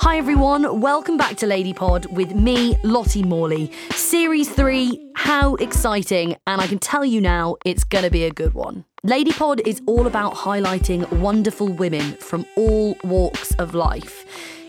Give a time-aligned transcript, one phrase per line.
[0.00, 3.70] Hi everyone, welcome back to Lady Pod with me, Lottie Morley.
[3.90, 8.54] Series 3, how exciting, and I can tell you now, it's gonna be a good
[8.54, 8.86] one.
[9.02, 14.24] Lady Pod is all about highlighting wonderful women from all walks of life.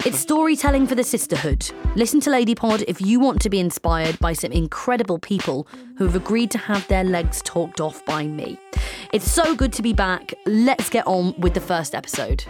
[0.05, 1.71] It's storytelling for the sisterhood.
[1.95, 5.65] Listen to Lady Pod if you want to be inspired by some incredible people
[5.97, 8.59] who have agreed to have their legs talked off by me.
[9.13, 10.33] It's so good to be back.
[10.45, 12.43] Let's get on with the first episode.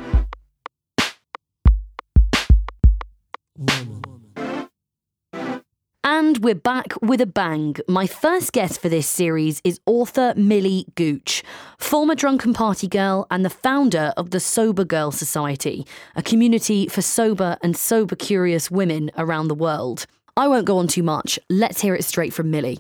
[6.04, 7.76] And we're back with a bang.
[7.88, 11.44] My first guest for this series is author Millie Gooch,
[11.78, 15.86] former drunken party girl and the founder of the Sober Girl Society,
[16.16, 20.06] a community for sober and sober curious women around the world.
[20.36, 21.38] I won't go on too much.
[21.50, 22.80] Let's hear it straight from Millie.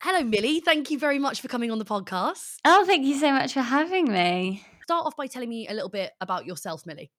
[0.00, 0.60] Hello, Millie.
[0.60, 2.56] Thank you very much for coming on the podcast.
[2.64, 4.64] Oh, thank you so much for having me.
[4.82, 7.10] Start off by telling me a little bit about yourself, Millie.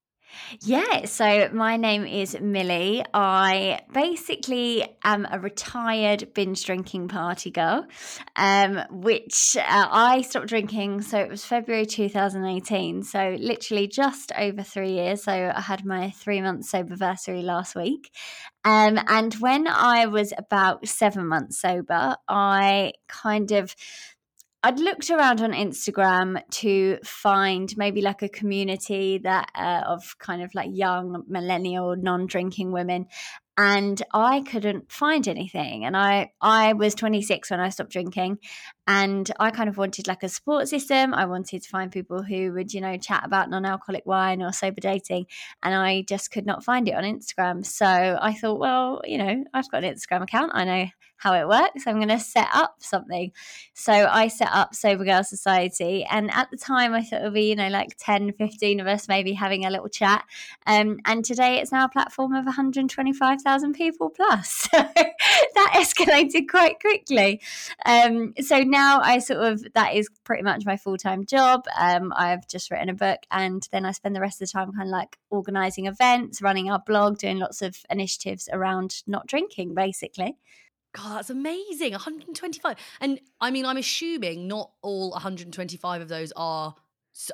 [0.62, 3.04] Yeah, so my name is Millie.
[3.14, 7.86] I basically am a retired binge drinking party girl,
[8.36, 11.02] um, which uh, I stopped drinking.
[11.02, 13.04] So it was February 2018.
[13.04, 15.24] So literally just over three years.
[15.24, 18.12] So I had my three month sober anniversary last week.
[18.64, 23.76] Um, and when I was about seven months sober, I kind of
[24.66, 30.42] I'd looked around on Instagram to find maybe like a community that uh, of kind
[30.42, 33.08] of like young millennial non-drinking women
[33.58, 38.40] and I couldn't find anything and I I was 26 when I stopped drinking
[38.88, 41.14] and I kind of wanted like a support system.
[41.14, 44.80] I wanted to find people who would you know chat about non-alcoholic wine or sober
[44.80, 45.26] dating
[45.62, 47.66] and I just could not find it on Instagram.
[47.66, 50.52] So I thought well you know I've got an Instagram account.
[50.56, 50.86] I know
[51.24, 51.88] how it works.
[51.88, 53.32] I'm going to set up something.
[53.74, 56.04] So I set up Sober Girl Society.
[56.04, 58.88] And at the time, I thought it would be, you know, like 10, 15 of
[58.88, 60.26] us maybe having a little chat.
[60.68, 64.68] Um, and today it's now a platform of 125,000 people plus.
[64.84, 67.42] So that escalated quite quickly.
[67.86, 71.66] Um, so now I sort of, that is pretty much my full time job.
[71.80, 74.72] Um, I've just written a book and then I spend the rest of the time
[74.72, 79.74] kind of like organizing events, running our blog, doing lots of initiatives around not drinking,
[79.76, 80.38] basically.
[80.94, 81.92] God, that's amazing.
[81.92, 82.78] 125.
[83.02, 86.76] And I mean, I'm assuming not all 125 of those are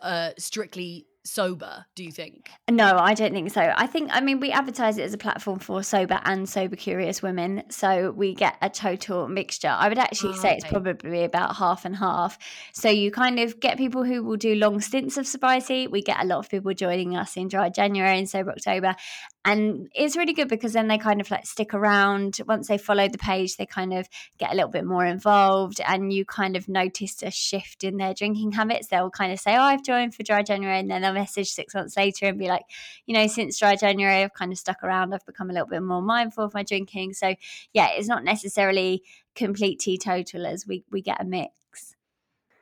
[0.02, 2.50] uh, strictly sober, do you think?
[2.70, 3.74] No, I don't think so.
[3.76, 7.22] I think, I mean, we advertise it as a platform for sober and sober curious
[7.22, 7.64] women.
[7.70, 9.70] So we get a total mixture.
[9.70, 10.58] I would actually oh, say okay.
[10.58, 12.38] it's probably about half and half.
[12.74, 15.88] So you kind of get people who will do long stints of sobriety.
[15.88, 18.96] We get a lot of people joining us in dry January and sober October
[19.46, 22.40] and it's really good because then they kind of like stick around.
[22.48, 24.08] Once they follow the page they kind of
[24.38, 28.14] get a little bit more involved and you kind of notice a shift in their
[28.14, 28.88] drinking habits.
[28.88, 31.74] They'll kind of say oh i've joined for dry january and then they'll message six
[31.74, 32.64] months later and be like
[33.06, 35.14] you know since dry january i've kind of stuck around.
[35.14, 37.14] I've become a little bit more mindful of my drinking.
[37.14, 37.36] So
[37.74, 39.04] yeah it's not necessarily
[39.36, 41.59] complete teetotalers we we get a mix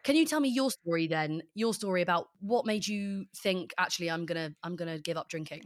[0.08, 1.42] can you tell me your story then?
[1.54, 5.64] Your story about what made you think actually I'm gonna I'm gonna give up drinking?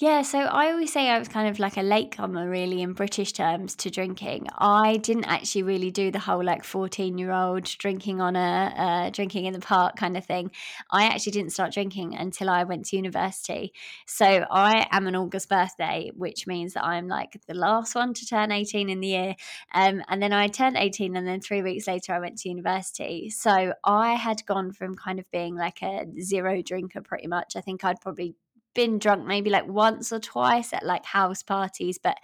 [0.00, 3.32] Yeah, so I always say I was kind of like a latecomer, really, in British
[3.32, 4.48] terms, to drinking.
[4.58, 9.10] I didn't actually really do the whole like 14 year old drinking on a uh,
[9.10, 10.50] drinking in the park kind of thing.
[10.90, 13.72] I actually didn't start drinking until I went to university.
[14.04, 18.26] So I am an August birthday, which means that I'm like the last one to
[18.26, 19.36] turn 18 in the year.
[19.72, 23.30] Um, and then I turned 18, and then three weeks later I went to university.
[23.30, 27.56] So I had gone from kind of being like a zero drinker pretty much.
[27.56, 28.34] I think I'd probably
[28.74, 32.18] been drunk maybe like once or twice at like house parties, but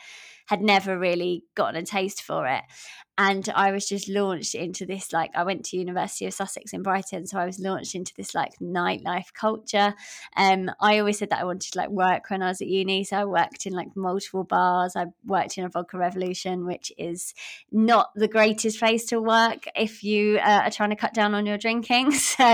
[0.46, 2.62] had never really gotten a taste for it
[3.18, 6.82] and I was just launched into this like I went to University of Sussex in
[6.82, 9.94] Brighton, so I was launched into this like nightlife culture.
[10.36, 13.04] Um, I always said that I wanted to like work when I was at uni,
[13.04, 14.96] so I worked in like multiple bars.
[14.96, 17.34] I worked in a vodka revolution, which is
[17.70, 21.46] not the greatest place to work if you uh, are trying to cut down on
[21.46, 22.12] your drinking.
[22.32, 22.44] So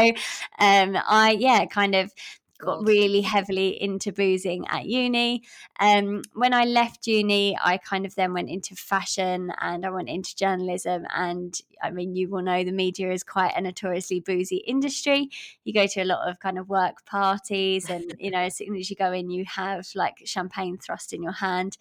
[0.59, 2.13] um, I yeah, kind of
[2.59, 5.43] got really heavily into boozing at uni.
[5.79, 10.09] Um, when I left uni, I kind of then went into fashion and I went
[10.09, 11.07] into journalism.
[11.15, 15.31] And I mean, you will know the media is quite a notoriously boozy industry.
[15.65, 18.77] You go to a lot of kind of work parties, and you know, as soon
[18.77, 21.79] as you go in, you have like champagne thrust in your hand.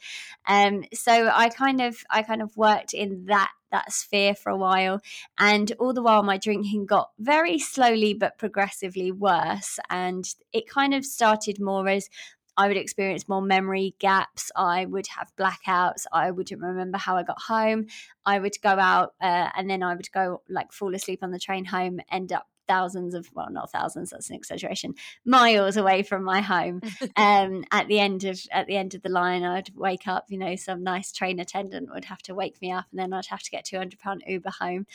[0.48, 4.58] Um, so I kind of, I kind of worked in that that sphere for a
[4.58, 5.02] while.
[5.40, 9.80] And all the while, my drinking got very slowly but progressively worse.
[9.90, 12.10] And it kind of started more as
[12.58, 14.52] I would experience more memory gaps.
[14.56, 16.06] I would have blackouts.
[16.12, 17.86] I wouldn't remember how I got home.
[18.26, 21.40] I would go out uh, and then I would go like fall asleep on the
[21.40, 24.94] train home, end up thousands of well not thousands that's an exaggeration
[25.26, 26.82] miles away from my home.
[27.16, 30.38] Um at the end of at the end of the line i'd wake up you
[30.38, 33.42] know some nice train attendant would have to wake me up and then i'd have
[33.42, 34.86] to get 200 pound uber home.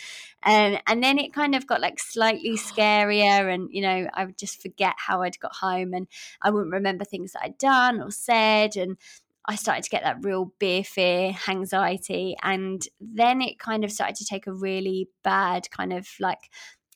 [0.43, 4.39] Um, and then it kind of got like slightly scarier and you know i would
[4.39, 6.07] just forget how i'd got home and
[6.43, 8.97] i wouldn't remember things that i'd done or said and
[9.45, 14.17] I started to get that real beer fear, anxiety, and then it kind of started
[14.17, 16.51] to take a really bad kind of like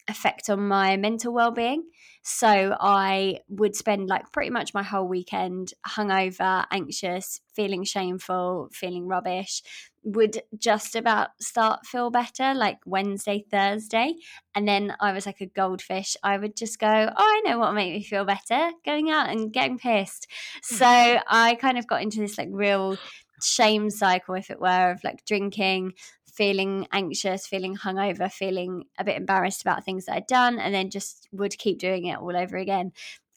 [0.08, 1.85] effect on my mental well-being.
[2.23, 9.06] So i would spend like pretty much my whole weekend hungover anxious feeling shameful feeling
[9.06, 9.62] rubbish.
[10.03, 14.14] Would just about start feel better like wednesday thursday
[14.55, 16.17] and then i was like a goldfish.
[16.23, 19.52] I would just go oh i know what made me feel better going out and
[19.52, 20.26] getting pissed.
[20.69, 20.75] Hmm.
[20.76, 22.97] So i kind of got into this like real
[23.43, 25.93] shame cycle if it were of like drinking
[26.37, 30.91] feeling anxious, feeling hungover, feeling a bit embarrassed about things that I'd done, and then
[30.91, 32.93] just would keep doing it all over again.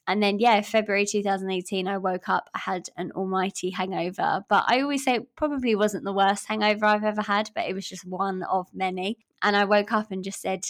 [0.06, 4.44] And then, yeah, February 2018, I woke up, I had an almighty hangover.
[4.48, 7.74] But I always say it probably wasn't the worst hangover I've ever had, but it
[7.74, 9.18] was just one of many.
[9.40, 10.64] And I woke up and just said,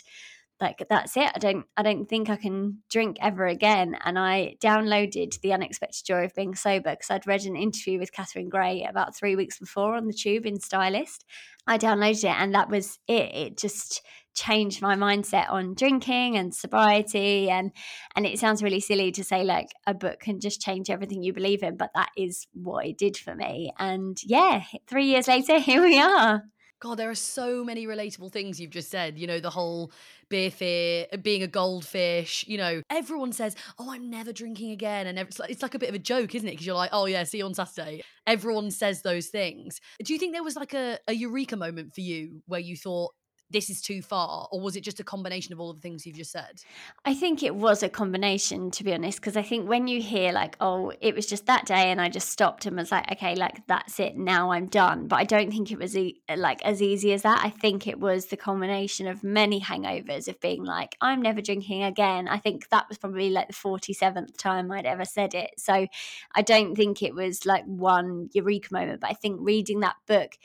[0.61, 4.55] like that's it i don't i don't think i can drink ever again and i
[4.61, 8.87] downloaded the unexpected joy of being sober because i'd read an interview with catherine gray
[8.89, 11.25] about three weeks before on the tube in stylist
[11.71, 13.35] i downloaded it and that was it.
[13.35, 14.03] It just
[14.35, 17.73] changed my mindset on drinking and sobriety and
[18.15, 21.33] and it sounds really silly to say like a book can just change everything you
[21.33, 23.73] believe in but that is what it did for me.
[23.79, 26.43] And yeah 3 years later here we are
[26.81, 29.19] God, there are so many relatable things you've just said.
[29.19, 29.93] You know, the whole
[30.31, 32.45] beer fear, uh, being a goldfish.
[32.49, 35.79] You know, everyone says, "Oh, I'm never drinking again," and it's like, it's like a
[35.79, 36.53] bit of a joke, isn't it?
[36.53, 39.81] Because you're like, "Oh yeah, see you on Saturday." Everyone says those things.
[40.03, 43.13] Do you think there was like a, a eureka moment for you where you thought,
[43.51, 46.07] this is too far or was it just a combination of all of the things
[46.07, 46.63] you've just said?
[47.05, 50.33] I think it was a combination to be honest because i think when you hear
[50.33, 53.35] like oh it was just that day and i just stopped and was like okay
[53.35, 56.65] like that's it now i'm done but i don't think it was e- uh, like
[56.65, 57.41] as easy as that.
[57.45, 61.83] I think it was the combination of many hangovers of being like i'm never drinking
[61.83, 62.29] again.
[62.29, 65.51] I think that was probably like the 47th time i'd ever said it.
[65.59, 65.87] So
[66.35, 70.37] i don't think it was like one eureka moment but i think reading that book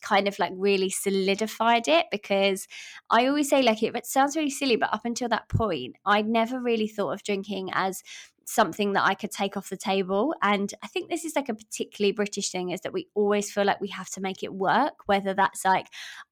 [0.00, 2.66] kind of like really solidified it because
[3.10, 6.28] I always say like it, it sounds really silly, but up until that point, I'd
[6.28, 8.02] never really thought of drinking as
[8.50, 10.34] something that I could take off the table.
[10.42, 13.64] And I think this is like a particularly British thing is that we always feel
[13.64, 15.86] like we have to make it work, whether that's like,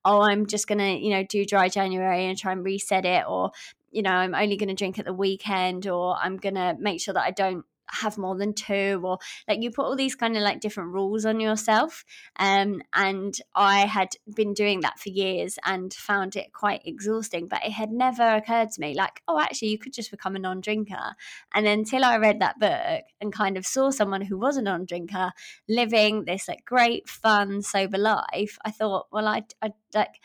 [0.05, 3.25] oh, I'm just going to, you know, do dry January and try and reset it,
[3.29, 3.53] or,
[3.93, 7.01] you know, I'm only going to drink at the weekend, or I'm going to make
[7.01, 10.37] sure that I don't have more than two or like you put all these kind
[10.37, 12.05] of like different rules on yourself
[12.39, 17.65] um and i had been doing that for years and found it quite exhausting but
[17.65, 21.15] it had never occurred to me like oh actually you could just become a non-drinker.
[21.55, 25.33] And until i read that book and kind of saw someone who was a non-drinker
[25.69, 30.21] living this like great fun sober life i thought well i i like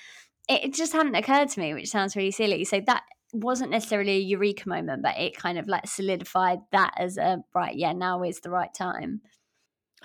[0.49, 2.65] it just hadn't occurred to me which sounds really silly.
[2.65, 7.17] So that wasn't necessarily a eureka moment, but it kind of like solidified that as
[7.17, 9.21] a right, yeah, now is the right time.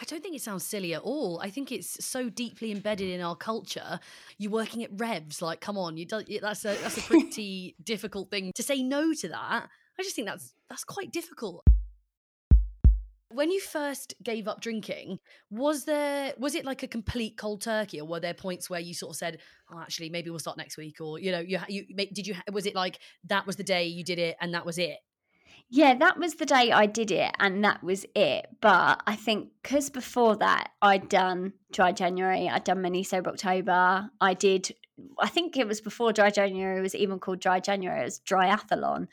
[0.00, 1.40] I don't think it sounds silly at all.
[1.42, 3.98] I think it's so deeply embedded in our culture.
[4.38, 8.30] You're working at Revs, like, come on, you do, that's a that's a pretty difficult
[8.30, 9.68] thing to say no to that.
[9.98, 11.64] I just think that's that's quite difficult.
[13.30, 15.18] When you first gave up drinking,
[15.50, 18.94] was there was it like a complete cold turkey, or were there points where you
[18.94, 19.38] sort of said,
[19.70, 22.64] "Oh, actually, maybe we'll start next week," or you know, you you did you was
[22.64, 24.98] it like that was the day you did it and that was it?
[25.70, 28.46] Yeah, that was the day I did it, and that was it.
[28.62, 34.08] But I think because before that, I'd done Dry January, I'd done Mini Sober October,
[34.20, 34.72] I did.
[35.20, 38.00] I think it was before Dry January was even called Dry January.
[38.00, 39.08] It was Dryathlon.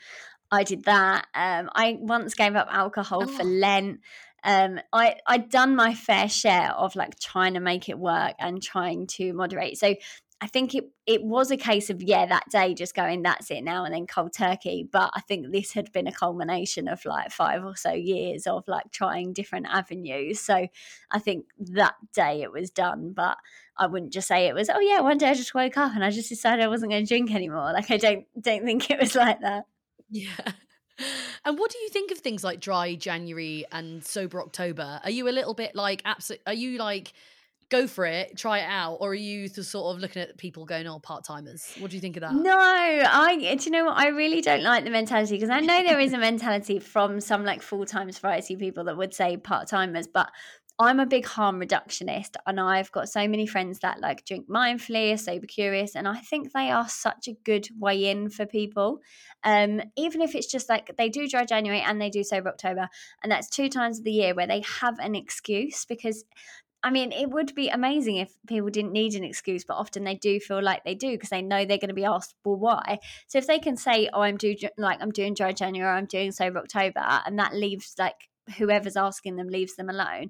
[0.51, 1.27] I did that.
[1.33, 3.27] Um, I once gave up alcohol oh.
[3.27, 3.99] for Lent.
[4.43, 8.61] Um, I I'd done my fair share of like trying to make it work and
[8.61, 9.77] trying to moderate.
[9.77, 9.95] So
[10.41, 13.63] I think it it was a case of yeah that day just going that's it
[13.63, 14.87] now and then cold turkey.
[14.89, 18.67] But I think this had been a culmination of like five or so years of
[18.67, 20.41] like trying different avenues.
[20.41, 20.67] So
[21.09, 23.13] I think that day it was done.
[23.13, 23.37] But
[23.77, 26.03] I wouldn't just say it was oh yeah one day I just woke up and
[26.03, 27.71] I just decided I wasn't going to drink anymore.
[27.73, 29.65] Like I don't don't think it was like that.
[30.09, 30.53] Yeah.
[31.43, 34.99] And what do you think of things like dry January and sober October?
[35.03, 36.41] Are you a little bit like absolute?
[36.47, 37.13] Are you like
[37.69, 40.65] go for it, try it out, or are you just sort of looking at people
[40.65, 41.73] going, "Oh, part timers"?
[41.79, 42.33] What do you think of that?
[42.33, 43.55] No, I.
[43.57, 43.97] Do you know what?
[43.97, 47.43] I really don't like the mentality because I know there is a mentality from some
[47.43, 50.29] like full time sobriety people that would say part timers, but
[50.77, 55.13] I'm a big harm reductionist, and I've got so many friends that like drink mindfully,
[55.13, 58.99] are sober curious, and I think they are such a good way in for people.
[59.43, 62.89] Um, even if it's just like they do dry January and they do sober October,
[63.23, 66.25] and that's two times of the year where they have an excuse because
[66.83, 70.13] I mean, it would be amazing if people didn't need an excuse, but often they
[70.13, 72.99] do feel like they do because they know they're going to be asked, well, why?
[73.25, 76.31] So if they can say, oh, I'm doing like I'm doing dry January, I'm doing
[76.31, 80.29] sober October, and that leaves like whoever's asking them leaves them alone,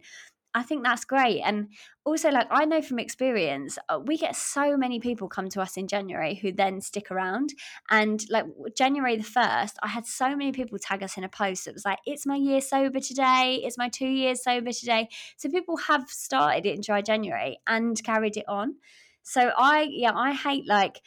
[0.56, 1.42] I think that's great.
[1.42, 1.70] And
[2.06, 5.76] also, like, I know from experience, uh, we get so many people come to us
[5.76, 7.54] in January who then stick around.
[7.90, 8.46] And like
[8.76, 11.84] January the 1st, I had so many people tag us in a post that was
[11.84, 15.10] like, it's my year sober today, it's my two years sober today.
[15.36, 18.76] So people have started it in dry January and carried it on.
[19.24, 21.02] So I, yeah, I hate like,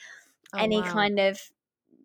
[0.52, 0.82] Oh, any wow.
[0.82, 1.40] kind of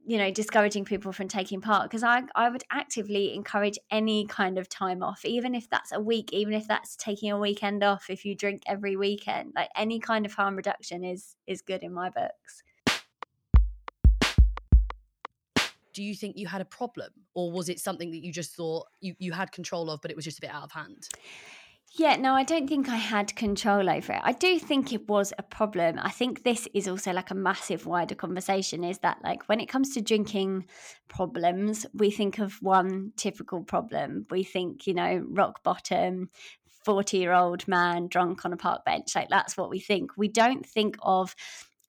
[0.06, 4.58] you know discouraging people from taking part because I, I would actively encourage any kind
[4.58, 8.10] of time off even if that's a week even if that's taking a weekend off
[8.10, 11.94] if you drink every weekend like any kind of harm reduction is is good in
[11.94, 12.64] my books.
[15.94, 18.88] Do you think you had a problem or was it something that you just thought
[19.00, 21.08] you, you had control of but it was just a bit out of hand
[21.96, 24.22] yeah, no, I don't think I had control over it.
[24.24, 26.00] I do think it was a problem.
[26.02, 29.70] I think this is also like a massive wider conversation is that like when it
[29.70, 30.66] comes to drinking
[31.08, 34.26] problems, we think of one typical problem.
[34.32, 36.32] We think, you know, rock bottom,
[36.84, 39.16] 40 year old man drunk on a park bench.
[39.16, 40.18] Like that's what we think.
[40.18, 41.36] We don't think of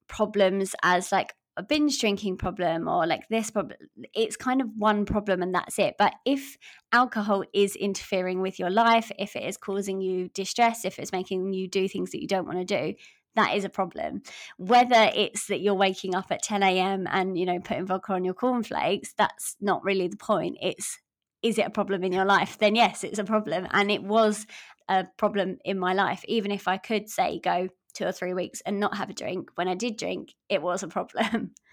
[0.06, 3.78] problems as like a binge drinking problem or like this problem
[4.12, 5.94] it's kind of one problem and that's it.
[5.98, 6.56] But if
[6.92, 11.52] alcohol is interfering with your life if it is causing you distress if it's making
[11.52, 12.94] you do things that you don't want to do
[13.36, 14.22] that is a problem.
[14.58, 18.24] Whether it's that you're waking up at 10 a.m and you know putting vodka on
[18.24, 20.56] your cornflakes that's not really the point.
[20.60, 20.98] It's
[21.42, 22.58] is it a problem in your life?
[22.58, 23.66] Then yes it's a problem.
[23.70, 24.46] And it was
[24.88, 28.60] a problem in my life even if i could say go two or three weeks
[28.66, 31.52] and not have a drink, when I did drink, it was a problem.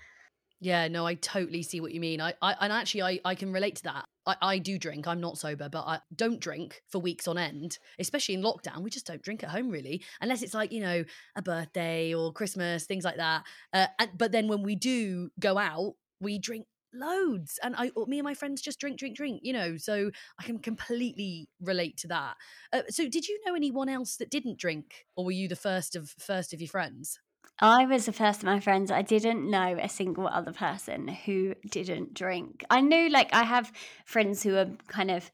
[0.63, 2.21] Yeah, no, I totally see what you mean.
[2.21, 4.05] I, I and actually, I, I can relate to that.
[4.27, 5.07] I, I do drink.
[5.07, 8.83] I'm not sober, but I don't drink for weeks on end, especially in lockdown.
[8.83, 11.03] We just don't drink at home really, unless it's like you know
[11.35, 13.43] a birthday or Christmas, things like that.
[13.73, 18.19] Uh, and, but then when we do go out, we drink loads and i me
[18.19, 22.07] and my friends just drink drink drink you know so i can completely relate to
[22.07, 22.35] that
[22.73, 25.95] uh, so did you know anyone else that didn't drink or were you the first
[25.95, 27.19] of first of your friends
[27.59, 28.89] I was the first of my friends.
[28.89, 32.65] I didn't know a single other person who didn't drink.
[32.71, 33.71] I knew, like, I have
[34.05, 35.31] friends who are kind of,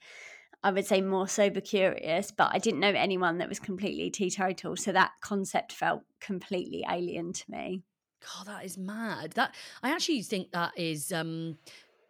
[0.62, 4.76] I would say, more sober curious, but I didn't know anyone that was completely teetotal.
[4.76, 7.84] So that concept felt completely alien to me.
[8.22, 9.32] God, that is mad.
[9.34, 11.58] That I actually think that is um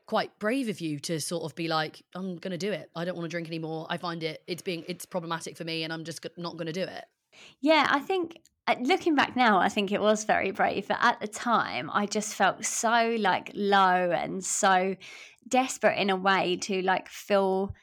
[0.06, 2.90] quite brave of you to sort of be like, I'm going to do it.
[2.96, 3.86] I don't want to drink anymore.
[3.90, 6.74] I find it it's being it's problematic for me, and I'm just not going to
[6.74, 7.06] do it.
[7.62, 10.88] Yeah, I think uh, looking back now, I think it was very brave.
[10.88, 14.96] But at the time, I just felt so like low and so
[15.48, 17.74] desperate in a way to like feel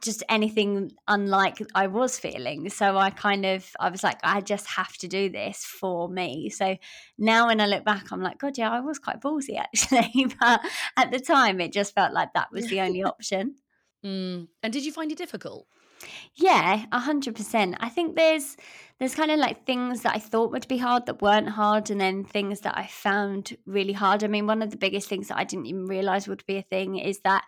[0.00, 2.68] just anything unlike I was feeling.
[2.70, 6.50] So I kind of I was like, I just have to do this for me.
[6.50, 6.76] So
[7.18, 10.34] now when I look back, I'm like, God, yeah, I was quite ballsy actually.
[10.40, 10.60] but
[10.96, 13.56] at the time it just felt like that was the only option.
[14.04, 14.48] Mm.
[14.62, 15.66] And did you find it difficult?
[16.34, 17.76] Yeah, a hundred percent.
[17.80, 18.56] I think there's
[18.98, 22.00] there's kind of like things that I thought would be hard that weren't hard, and
[22.00, 24.22] then things that I found really hard.
[24.22, 26.62] I mean, one of the biggest things that I didn't even realize would be a
[26.62, 27.44] thing is that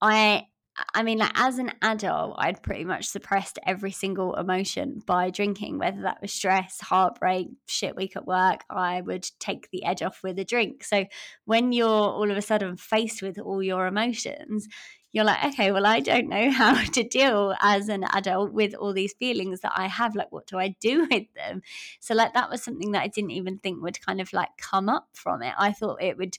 [0.00, 0.46] I
[0.94, 5.78] I mean, like as an adult, I'd pretty much suppressed every single emotion by drinking,
[5.78, 8.60] whether that was stress, heartbreak, shit week at work.
[8.70, 10.84] I would take the edge off with a drink.
[10.84, 11.06] So
[11.44, 14.68] when you're all of a sudden faced with all your emotions,
[15.12, 18.92] you're like, okay, well, I don't know how to deal as an adult with all
[18.92, 20.14] these feelings that I have.
[20.14, 21.62] Like, what do I do with them?
[22.00, 24.88] So, like, that was something that I didn't even think would kind of like come
[24.88, 25.54] up from it.
[25.58, 26.36] I thought it would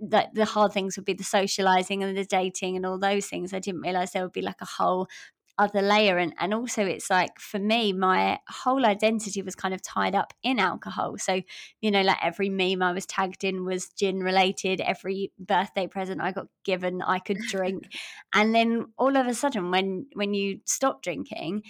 [0.00, 3.52] that the hard things would be the socializing and the dating and all those things.
[3.52, 5.08] I didn't realize there would be like a whole
[5.60, 6.16] other layer.
[6.16, 10.32] And and also it's like for me my whole identity was kind of tied up
[10.42, 11.18] in alcohol.
[11.18, 11.42] So
[11.82, 14.80] you know like every meme i was tagged in was gin related.
[14.80, 17.84] Every birthday present i got given i could drink.
[18.32, 21.62] And then all of a sudden when when you stop drinking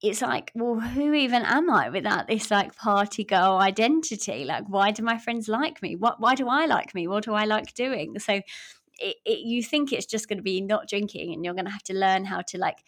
[0.00, 4.44] it's like, well, who even am I without this like party girl identity?
[4.44, 5.96] Like, why do my friends like me?
[5.96, 6.20] What?
[6.20, 7.08] Why do I like me?
[7.08, 8.18] What do I like doing?
[8.18, 8.40] So,
[9.00, 11.72] it, it, you think it's just going to be not drinking, and you're going to
[11.72, 12.78] have to learn how to like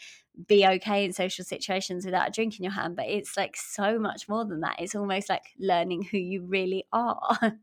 [0.47, 2.95] be okay in social situations without a drink in your hand.
[2.95, 4.76] But it's like so much more than that.
[4.79, 7.38] It's almost like learning who you really are.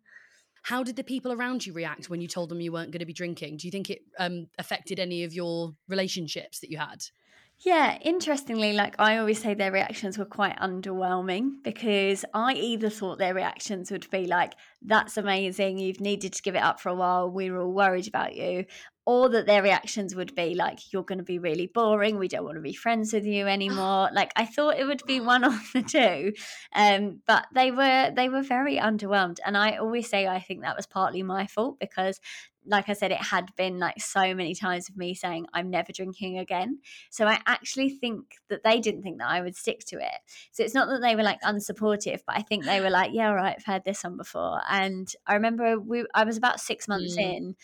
[0.64, 3.06] How did the people around you react when you told them you weren't going to
[3.06, 3.56] be drinking?
[3.56, 7.06] Do you think it um, affected any of your relationships that you had?
[7.60, 13.18] Yeah, interestingly, like I always say, their reactions were quite underwhelming because I either thought
[13.18, 16.96] their reactions would be like, that's amazing, you've needed to give it up for a
[16.96, 18.66] while, we were all worried about you,
[19.08, 22.46] or that their reactions would be like, you're going to be really boring, we don't
[22.46, 24.10] want to be friends with you anymore.
[24.14, 26.34] like I thought it would be one of the two.
[26.76, 29.38] Um, but they were they were very underwhelmed.
[29.44, 32.20] And I always say I think that was partly my fault because
[32.68, 35.92] like I said, it had been like so many times of me saying, I'm never
[35.92, 36.80] drinking again.
[37.10, 40.20] So I actually think that they didn't think that I would stick to it.
[40.52, 43.30] So it's not that they were like unsupportive, but I think they were like, yeah,
[43.30, 44.62] right, I've heard this one before.
[44.70, 47.22] And I remember we, I was about six months mm.
[47.22, 47.56] in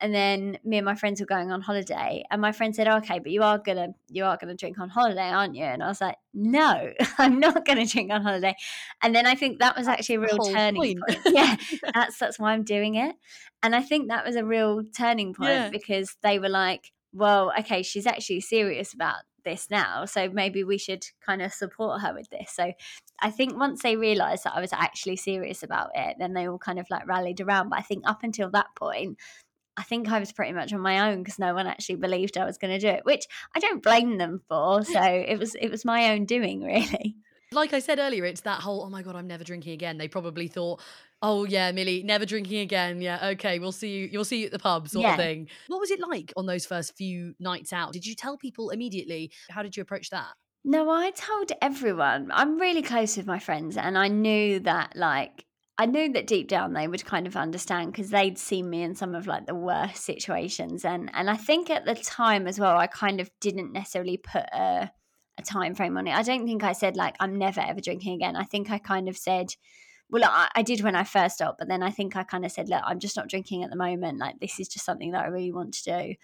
[0.00, 3.18] and then me and my friends were going on holiday and my friend said okay
[3.18, 5.64] but you are gonna you are gonna drink on holiday aren't you?
[5.64, 8.54] And i was like no i'm not gonna drink on holiday.
[9.02, 11.34] And then i think that was actually a real turning point, point.
[11.34, 11.56] yeah
[11.94, 13.14] that's that's why i'm doing it.
[13.62, 15.70] And i think that was a real turning point yeah.
[15.70, 20.78] because they were like well okay she's actually serious about this now so maybe we
[20.78, 22.50] should kind of support her with this.
[22.50, 22.72] So
[23.20, 26.58] i think once they realized that i was actually serious about it then they all
[26.58, 27.68] kind of like rallied around.
[27.68, 29.18] But i think up until that point
[29.76, 32.44] I think I was pretty much on my own because no one actually believed I
[32.44, 34.84] was going to do it, which I don't blame them for.
[34.84, 37.16] So it was it was my own doing, really.
[37.52, 40.08] Like I said earlier, it's that whole "oh my god, I'm never drinking again." They
[40.08, 40.80] probably thought,
[41.22, 44.08] "Oh yeah, Millie, never drinking again." Yeah, okay, we'll see you.
[44.10, 45.12] You'll see you at the pub, sort yeah.
[45.12, 45.48] of thing.
[45.68, 47.92] What was it like on those first few nights out?
[47.92, 49.30] Did you tell people immediately?
[49.50, 50.32] How did you approach that?
[50.64, 52.30] No, I told everyone.
[52.32, 55.44] I'm really close with my friends, and I knew that like
[55.76, 58.94] I knew that deep down they would kind of understand because they'd seen me in
[58.94, 62.76] some of like the worst situations, and and I think at the time as well,
[62.76, 64.90] I kind of didn't necessarily put a
[65.36, 66.14] a time frame on it.
[66.14, 68.36] I don't think I said like I'm never ever drinking again.
[68.36, 69.54] I think I kind of said
[70.10, 72.52] well I, I, did when i first stopped but then i think i kind of
[72.52, 75.24] said look i'm just not drinking at the moment like this is just something that
[75.24, 76.14] i really want to do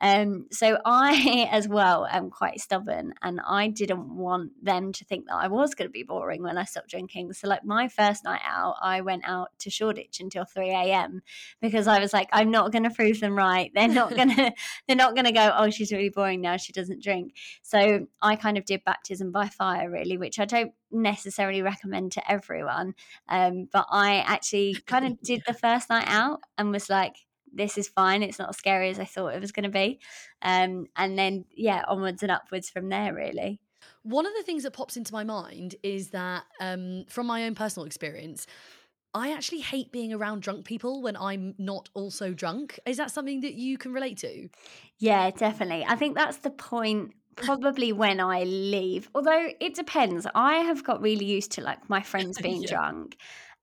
[0.00, 5.26] um, so I, as well, am quite stubborn, and I didn't want them to think
[5.26, 7.32] that I was going to be boring when I stopped drinking.
[7.32, 11.22] So, like my first night out, I went out to Shoreditch until three a.m.
[11.60, 13.70] because I was like, I'm not going to prove them right.
[13.74, 14.52] They're not going to,
[14.86, 16.56] they're not going to go, oh, she's really boring now.
[16.56, 17.34] She doesn't drink.
[17.62, 22.30] So I kind of did baptism by fire, really, which I don't necessarily recommend to
[22.30, 22.94] everyone.
[23.28, 27.16] Um, but I actually kind of did the first night out and was like,
[27.56, 28.22] this is fine.
[28.22, 30.00] It's not as scary as I thought it was going to be.
[30.42, 33.60] Um, and then, yeah, onwards and upwards from there, really.
[34.02, 37.54] One of the things that pops into my mind is that um, from my own
[37.54, 38.46] personal experience,
[39.14, 42.78] I actually hate being around drunk people when I'm not also drunk.
[42.86, 44.48] Is that something that you can relate to?
[44.98, 45.86] Yeah, definitely.
[45.88, 49.08] I think that's the point probably when I leave.
[49.14, 50.26] Although it depends.
[50.34, 52.68] I have got really used to like my friends being yeah.
[52.68, 53.16] drunk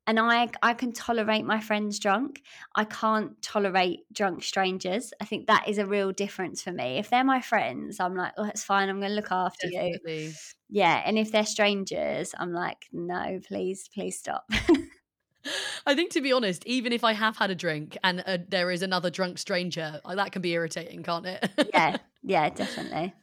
[0.05, 2.41] and I I can tolerate my friends drunk.
[2.75, 5.13] I can't tolerate drunk strangers.
[5.21, 6.97] I think that is a real difference for me.
[6.97, 8.89] If they're my friends, I'm like, oh, it's fine.
[8.89, 10.25] I'm going to look after Definitely.
[10.25, 10.33] you.
[10.69, 14.45] Yeah, and if they're strangers, I'm like, no, please, please stop.
[15.85, 18.71] I think to be honest, even if I have had a drink and uh, there
[18.71, 21.49] is another drunk stranger, that can be irritating, can't it?
[21.73, 23.13] yeah, yeah, definitely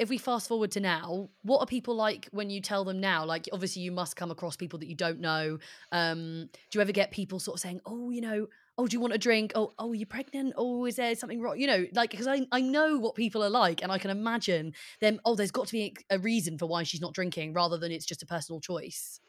[0.00, 3.24] if we fast forward to now, what are people like when you tell them now?
[3.24, 5.58] Like, obviously, you must come across people that you don't know.
[5.92, 8.46] Um, do you ever get people sort of saying, "Oh, you know,
[8.78, 9.52] oh, do you want a drink?
[9.54, 10.54] Oh, oh, are you're pregnant?
[10.56, 11.58] Oh, is there something wrong?
[11.58, 14.72] You know, like because I I know what people are like, and I can imagine
[15.00, 15.20] them.
[15.24, 18.06] Oh, there's got to be a reason for why she's not drinking, rather than it's
[18.06, 19.20] just a personal choice.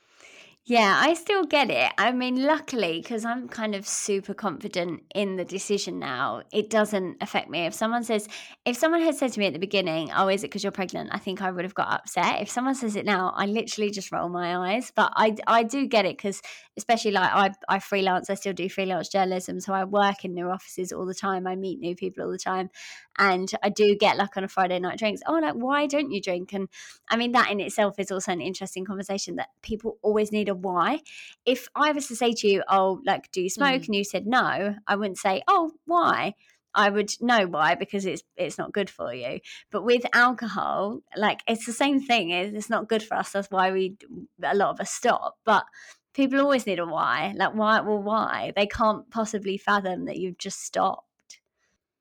[0.65, 1.91] Yeah, I still get it.
[1.97, 7.17] I mean, luckily, because I'm kind of super confident in the decision now, it doesn't
[7.21, 7.65] affect me.
[7.65, 8.27] If someone says,
[8.65, 11.09] if someone had said to me at the beginning, oh, is it because you're pregnant?
[11.11, 12.41] I think I would have got upset.
[12.43, 14.91] If someone says it now, I literally just roll my eyes.
[14.95, 16.39] But I, I do get it because,
[16.77, 19.59] especially like I, I freelance, I still do freelance journalism.
[19.61, 21.47] So I work in new offices all the time.
[21.47, 22.69] I meet new people all the time.
[23.17, 26.21] And I do get like on a Friday night drinks, oh, like, why don't you
[26.21, 26.53] drink?
[26.53, 26.69] And
[27.09, 30.55] I mean, that in itself is also an interesting conversation that people always need a
[30.55, 31.01] why.
[31.45, 33.83] If I was to say to you, oh, like, do you smoke?
[33.83, 33.85] Mm.
[33.87, 36.33] And you said no, I wouldn't say, oh, why?
[36.75, 39.39] I would know why because it's it's not good for you.
[39.71, 42.29] But with alcohol, like it's the same thing.
[42.29, 43.31] It's not good for us.
[43.31, 43.97] That's why we
[44.43, 45.37] a lot of us stop.
[45.45, 45.65] But
[46.13, 47.33] people always need a why.
[47.35, 47.81] Like why?
[47.81, 48.53] Well, why?
[48.55, 51.05] They can't possibly fathom that you've just stopped.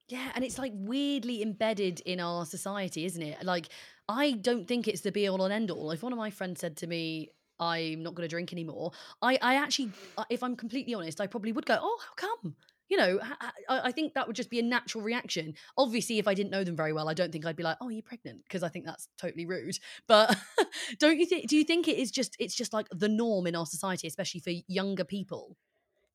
[0.08, 3.44] Yeah, and it's like weirdly embedded in our society, isn't it?
[3.44, 3.68] Like,
[4.08, 5.90] I don't think it's the be all and end all.
[5.90, 8.92] If one of my friends said to me, I'm not going to drink anymore,
[9.22, 12.54] I, I actually, uh, if I'm completely honest, I probably would go, oh, how come?
[12.88, 13.20] You know,
[13.68, 15.54] I, I think that would just be a natural reaction.
[15.76, 17.90] Obviously, if I didn't know them very well, I don't think I'd be like, "Oh,
[17.90, 19.78] you're pregnant," because I think that's totally rude.
[20.06, 20.34] But
[20.98, 21.48] don't you think?
[21.48, 22.34] Do you think it is just?
[22.38, 25.58] It's just like the norm in our society, especially for younger people.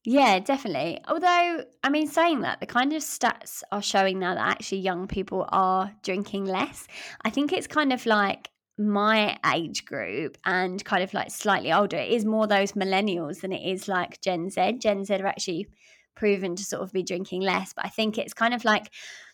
[0.05, 0.99] Yeah, definitely.
[1.07, 5.07] Although, I mean, saying that, the kind of stats are showing now that actually young
[5.07, 6.87] people are drinking less.
[7.23, 11.97] I think it's kind of like my age group and kind of like slightly older.
[11.97, 14.79] It is more those millennials than it is like Gen Z.
[14.79, 15.67] Gen Z are actually
[16.15, 18.91] proven to sort of be drinking less, but I think it's kind of like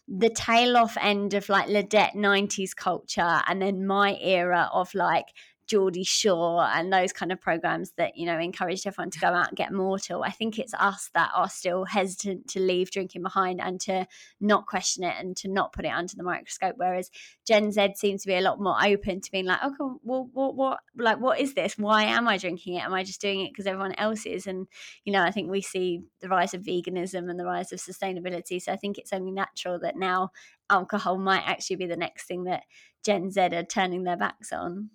[0.08, 5.28] the tail off end of like ladette 90s culture and then my era of like
[5.69, 9.49] Geordie Shore and those kind of programs that, you know, encouraged everyone to go out
[9.49, 10.23] and get mortal.
[10.23, 14.08] I think it's us that are still hesitant to leave drinking behind and to
[14.41, 16.73] not question it and to not put it under the microscope.
[16.77, 17.12] Whereas
[17.47, 20.29] Gen Z seems to be a lot more open to being like, oh, okay, well,
[20.34, 21.77] what, what, like, what is this?
[21.77, 22.84] Why am I drinking it?
[22.84, 24.47] Am I just doing it because everyone else is?
[24.47, 24.67] And,
[25.05, 28.60] you know, I think we see the rise of veganism and the rise of sustainability.
[28.60, 30.32] So I think it's only natural that now
[30.69, 32.63] alcohol might actually be the next thing that
[33.05, 34.89] Gen Z are turning their backs on.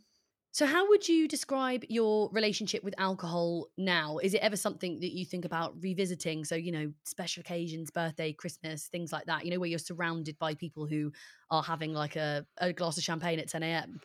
[0.54, 4.18] So, how would you describe your relationship with alcohol now?
[4.18, 6.44] Is it ever something that you think about revisiting?
[6.44, 10.38] So, you know, special occasions, birthday, Christmas, things like that, you know, where you're surrounded
[10.38, 11.10] by people who
[11.50, 14.00] are having like a, a glass of champagne at 10 a.m.?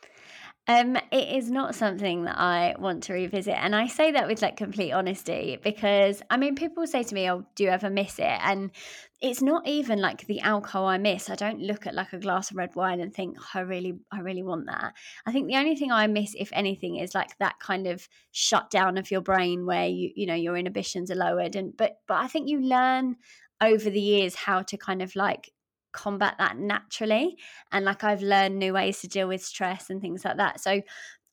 [0.68, 3.54] Um, it is not something that I want to revisit.
[3.56, 7.30] And I say that with like complete honesty because I mean, people say to me,
[7.30, 8.26] Oh, do you ever miss it?
[8.26, 8.72] And
[9.22, 11.30] it's not even like the alcohol I miss.
[11.30, 14.00] I don't look at like a glass of red wine and think, oh, I really,
[14.12, 14.94] I really want that.
[15.26, 18.98] I think the only thing I miss, if anything, is like that kind of shutdown
[18.98, 21.58] of your brain where you, you know, your inhibitions are lowered.
[21.58, 23.18] And but but I think you learn
[23.62, 25.52] over the years how to kind of like
[25.92, 27.36] combat that naturally
[27.72, 30.82] and like I've learned new ways to deal with stress and things like that so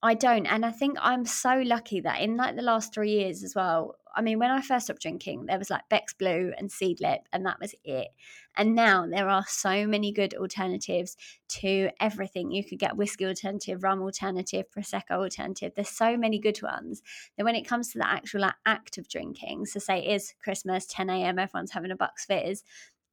[0.02, 3.42] I don't and I think I'm so lucky that in like the last 3 years
[3.42, 6.70] as well I mean when I first stopped drinking there was like Beck's Blue and
[6.70, 8.08] Seedlip and that was it.
[8.58, 11.16] And now there are so many good alternatives
[11.48, 12.50] to everything.
[12.50, 15.72] You could get whiskey alternative rum alternative prosecco alternative.
[15.74, 17.02] There's so many good ones
[17.36, 20.34] that when it comes to the actual like, act of drinking so say it is
[20.42, 22.62] Christmas 10 a.m everyone's having a bucks fizz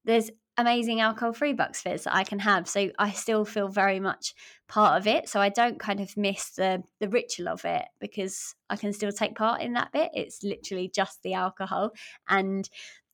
[0.05, 2.67] there's amazing alcohol free bucks fizz that I can have.
[2.67, 4.33] So I still feel very much
[4.67, 5.27] part of it.
[5.27, 9.11] So I don't kind of miss the the ritual of it because I can still
[9.11, 10.11] take part in that bit.
[10.13, 11.91] It's literally just the alcohol.
[12.27, 12.69] And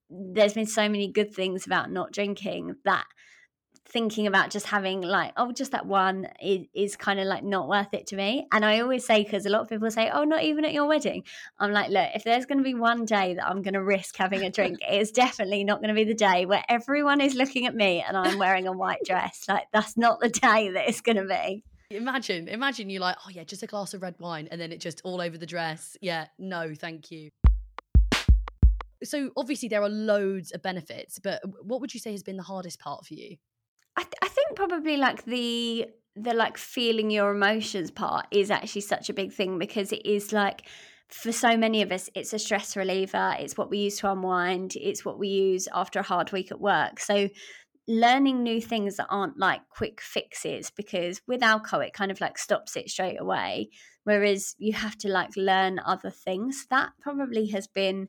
[0.10, 3.06] there's been so many good things about not drinking that
[3.90, 7.68] thinking about just having like oh just that one is, is kind of like not
[7.68, 8.48] worth it to me.
[8.52, 10.86] And i always say because a lot of people say oh not even at your
[10.86, 11.24] wedding.
[11.60, 14.16] I'm like look if there's going to be one day that i'm going to risk
[14.18, 17.66] having a drink it's definitely not going to be the day where everyone is looking
[17.66, 19.46] at me and i'm wearing a white dress.
[19.48, 21.64] Like that's not the day that it's going to be.
[21.92, 24.80] Imagine imagine you like oh yeah just a glass of red wine and then it
[24.80, 25.98] just all over the dress.
[26.02, 27.30] Yeah no thank you.
[29.04, 32.44] So obviously there are loads of benefits but what would you say has been the
[32.44, 33.38] hardest part for you
[34.00, 38.82] I, th- I think probably like the the like feeling your emotions part is actually
[38.82, 40.68] such a big thing because it is like
[41.10, 44.74] for so many of us it's a stress reliever it's what we use to unwind
[44.76, 47.02] it's what we use after a hard week at work.
[47.02, 47.28] So
[47.90, 52.38] learning new things that aren't like quick fixes because with alcohol it kind of like
[52.38, 53.70] stops it straight away
[54.06, 56.68] whereas you have to like learn other things.
[56.70, 58.08] That probably has been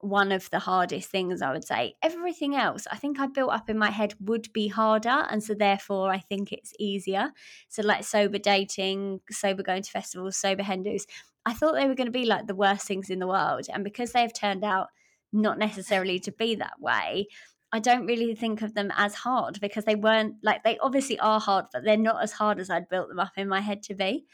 [0.00, 1.94] one of the hardest things I would say.
[2.02, 5.26] Everything else, I think I built up in my head would be harder.
[5.30, 7.32] And so therefore I think it's easier.
[7.68, 11.06] So like sober dating, sober going to festivals, sober hen dos,
[11.44, 13.66] I thought they were going to be like the worst things in the world.
[13.72, 14.88] And because they've turned out
[15.32, 17.28] not necessarily to be that way,
[17.72, 21.38] I don't really think of them as hard because they weren't like they obviously are
[21.38, 23.94] hard, but they're not as hard as I'd built them up in my head to
[23.94, 24.24] be.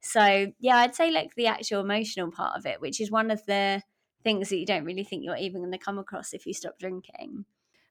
[0.00, 3.44] So yeah, I'd say like the actual emotional part of it, which is one of
[3.44, 3.82] the
[4.26, 6.76] things that you don't really think you're even going to come across if you stop
[6.80, 7.44] drinking.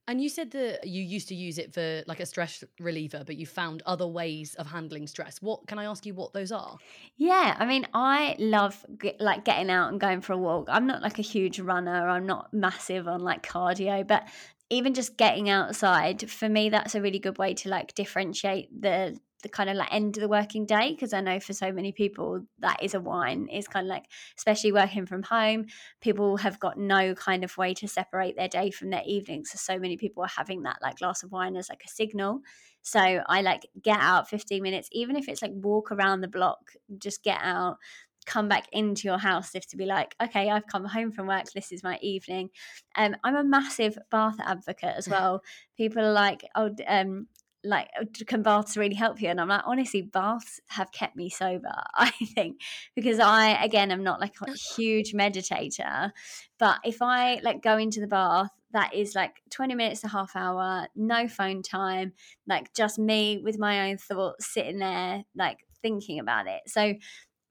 [0.06, 3.38] And you said that you used to use it for like a stress reliever, but
[3.38, 5.42] you found other ways of handling stress.
[5.42, 6.78] What can I ask you what those are?
[7.16, 10.68] Yeah, I mean, I love get, like getting out and going for a walk.
[10.70, 12.10] I'm not like a huge runner.
[12.10, 14.28] I'm not massive on like cardio, but
[14.70, 19.18] even just getting outside for me that's a really good way to like differentiate the
[19.46, 21.92] the kind of like end of the working day because I know for so many
[21.92, 24.06] people that is a wine is kind of like
[24.36, 25.68] especially working from home
[26.02, 29.60] people have got no kind of way to separate their day from their evening so
[29.60, 32.42] so many people are having that like glass of wine as like a signal.
[32.82, 36.72] So I like get out 15 minutes even if it's like walk around the block
[36.98, 37.78] just get out
[38.26, 41.46] come back into your house if to be like okay i've come home from work
[41.54, 42.50] this is my evening.
[42.96, 45.44] Um, i'm a massive bath advocate as well.
[45.78, 47.28] People are like oh um,
[47.66, 49.30] like uh, can baths really help you?
[49.30, 52.62] And i'm like honestly baths have kept me sober i think
[52.96, 56.12] because i again i'm not like a huge meditator
[56.58, 60.36] but if i like go into the bath that is like 20 minutes to half
[60.36, 62.14] hour no phone time
[62.48, 66.62] like just me with my own thoughts sitting there like thinking about it.
[66.66, 66.96] So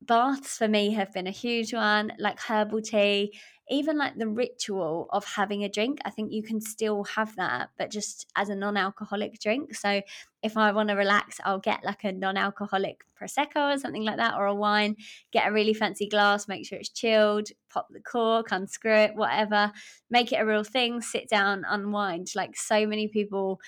[0.07, 3.39] baths for me have been a huge one, like herbal tea,
[3.71, 5.99] even like the ritual of having a drink.
[6.05, 9.75] I think you can still have that, but just as a non alcoholic drink.
[9.75, 10.03] So
[10.43, 14.19] if I want to relax, I'll get like a non alcoholic Prosecco or something like
[14.19, 14.97] that, or a wine,
[15.33, 19.73] get a really fancy glass, make sure it's chilled, pop the cork, unscrew it, whatever,
[20.11, 22.29] make it a real thing, sit down, unwind.
[22.35, 23.61] Like so many people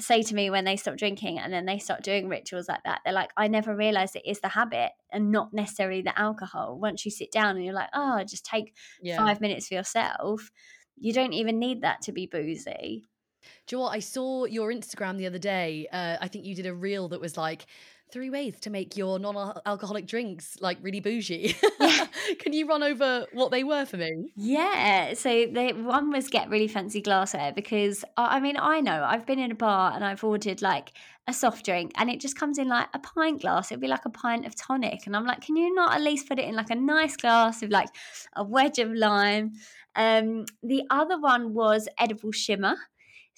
[0.00, 3.00] say to me when they stop drinking and then they start doing rituals like that
[3.04, 7.04] they're like i never realized it is the habit and not necessarily the alcohol once
[7.04, 9.16] you sit down and you're like oh just take yeah.
[9.16, 10.50] five minutes for yourself
[10.96, 13.04] you don't even need that to be boozy
[13.66, 13.94] do you know what?
[13.94, 15.86] I saw your Instagram the other day.
[15.92, 17.66] Uh, I think you did a reel that was like,
[18.12, 21.56] three ways to make your non-alcoholic drinks like really bougie.
[21.80, 22.06] Yeah.
[22.38, 24.32] Can you run over what they were for me?
[24.36, 25.14] Yeah.
[25.14, 25.46] So
[25.82, 29.56] one was get really fancy glassware because I mean I know I've been in a
[29.56, 30.92] bar and I've ordered like
[31.28, 33.70] a soft drink and it just comes in like a pint glass.
[33.70, 36.28] It'd be like a pint of tonic, and I'm like, can you not at least
[36.28, 37.88] put it in like a nice glass with like
[38.34, 39.52] a wedge of lime?
[39.94, 42.76] Um, the other one was edible shimmer.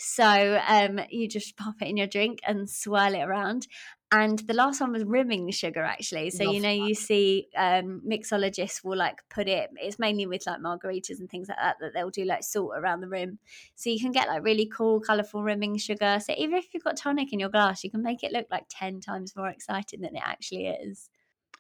[0.01, 3.67] So um, you just pop it in your drink and swirl it around.
[4.11, 6.31] And the last one was rimming sugar, actually.
[6.31, 6.89] So, Love you know, that.
[6.89, 11.49] you see um, mixologists will like put it, it's mainly with like margaritas and things
[11.49, 13.39] like that, that they'll do like salt around the rim.
[13.75, 16.21] So you can get like really cool, colorful rimming sugar.
[16.25, 18.65] So even if you've got tonic in your glass, you can make it look like
[18.71, 21.11] 10 times more exciting than it actually is.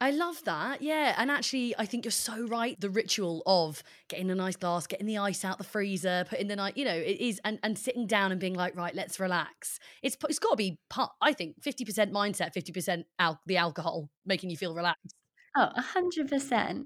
[0.01, 0.81] I love that.
[0.81, 1.15] Yeah.
[1.17, 2.81] And actually, I think you're so right.
[2.81, 6.57] The ritual of getting a nice glass, getting the ice out the freezer, putting the
[6.57, 9.81] night, you know, it is, and, and sitting down and being like, right, let's relax.
[10.03, 14.51] It's It's got to be, part, I think, 50% mindset, 50% al- the alcohol making
[14.51, 15.15] you feel relaxed.
[15.57, 16.85] Oh, 100%.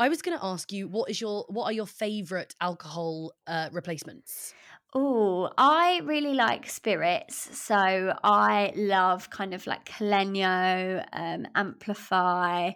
[0.00, 3.68] I was going to ask you, what is your, what are your favorite alcohol uh,
[3.72, 4.54] replacements?
[4.94, 7.58] Oh, I really like spirits.
[7.58, 12.68] So I love kind of like CleanCo, um, Amplify.
[12.68, 12.74] I'm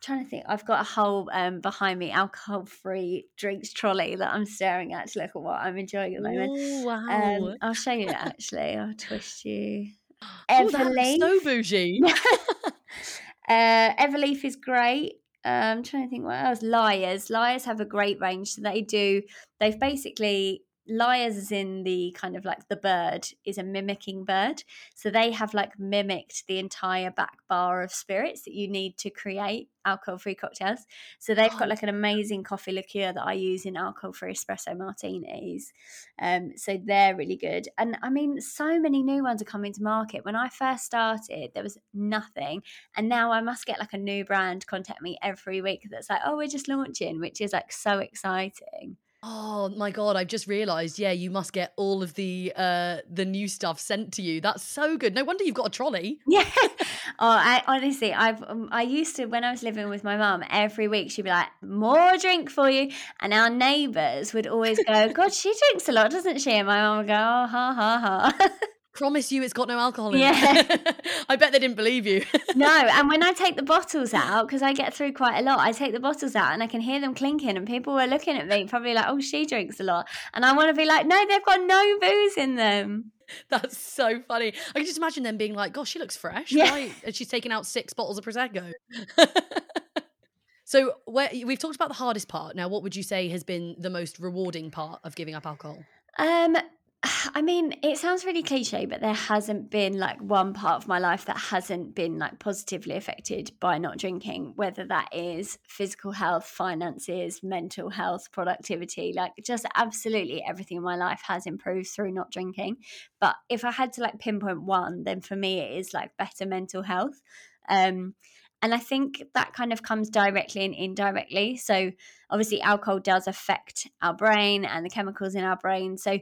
[0.00, 0.44] trying to think.
[0.48, 5.08] I've got a whole um, behind me alcohol free drinks trolley that I'm staring at
[5.08, 6.58] to look at what I'm enjoying at the moment.
[6.58, 7.06] Ooh, wow.
[7.08, 8.76] Um, I'll show you actually.
[8.76, 9.88] I'll twist you.
[10.50, 11.18] Everleaf.
[11.22, 12.00] Oh, so bougie.
[13.48, 15.16] uh, Everleaf is great.
[15.44, 16.62] Um, I'm trying to think what else.
[16.62, 17.28] Liars.
[17.28, 18.54] Lyre's have a great range.
[18.54, 19.22] So they do,
[19.58, 24.64] they've basically Lyre's is in the kind of like the bird is a mimicking bird.
[24.94, 29.10] So they have like mimicked the entire back bar of spirits that you need to
[29.10, 30.86] create alcohol free cocktails.
[31.18, 34.76] So they've got like an amazing coffee liqueur that I use in alcohol free espresso
[34.76, 35.72] martinis.
[36.20, 37.68] Um, so they're really good.
[37.78, 40.24] And I mean, so many new ones are coming to market.
[40.24, 42.62] When I first started, there was nothing.
[42.96, 46.20] And now I must get like a new brand contact me every week that's like,
[46.26, 48.96] oh, we're just launching, which is like so exciting.
[49.22, 53.26] Oh my god, I've just realized, yeah, you must get all of the uh the
[53.26, 54.40] new stuff sent to you.
[54.40, 55.14] That's so good.
[55.14, 56.20] No wonder you've got a trolley.
[56.26, 56.48] Yeah.
[56.62, 56.76] oh,
[57.18, 60.88] I honestly, I've um, I used to when I was living with my mum, every
[60.88, 65.34] week she'd be like, "More drink for you." And our neighbors would always go, "God,
[65.34, 68.58] she drinks a lot, doesn't she?" And my mum would go, "Oh, ha ha ha."
[68.92, 70.64] promise you it's got no alcohol in yeah.
[70.68, 71.06] it.
[71.28, 72.24] I bet they didn't believe you.
[72.54, 75.60] no, and when I take the bottles out, because I get through quite a lot,
[75.60, 78.36] I take the bottles out and I can hear them clinking, and people are looking
[78.36, 80.08] at me, probably like, oh, she drinks a lot.
[80.34, 83.12] And I want to be like, no, they've got no booze in them.
[83.48, 84.54] That's so funny.
[84.70, 86.70] I can just imagine them being like, gosh, she looks fresh, yeah.
[86.70, 86.92] right?
[87.04, 88.72] And she's taking out six bottles of Prosecco.
[90.64, 92.56] so where, we've talked about the hardest part.
[92.56, 95.84] Now, what would you say has been the most rewarding part of giving up alcohol?
[96.18, 96.56] Um,
[97.34, 100.98] I mean, it sounds really cliche, but there hasn't been like one part of my
[100.98, 106.44] life that hasn't been like positively affected by not drinking, whether that is physical health,
[106.44, 112.30] finances, mental health, productivity, like just absolutely everything in my life has improved through not
[112.30, 112.76] drinking.
[113.20, 116.46] But if I had to like pinpoint one, then for me it is like better
[116.46, 117.22] mental health.
[117.68, 118.14] Um,
[118.62, 121.56] and I think that kind of comes directly and indirectly.
[121.56, 121.92] So,
[122.28, 125.96] obviously, alcohol does affect our brain and the chemicals in our brain.
[125.96, 126.18] So,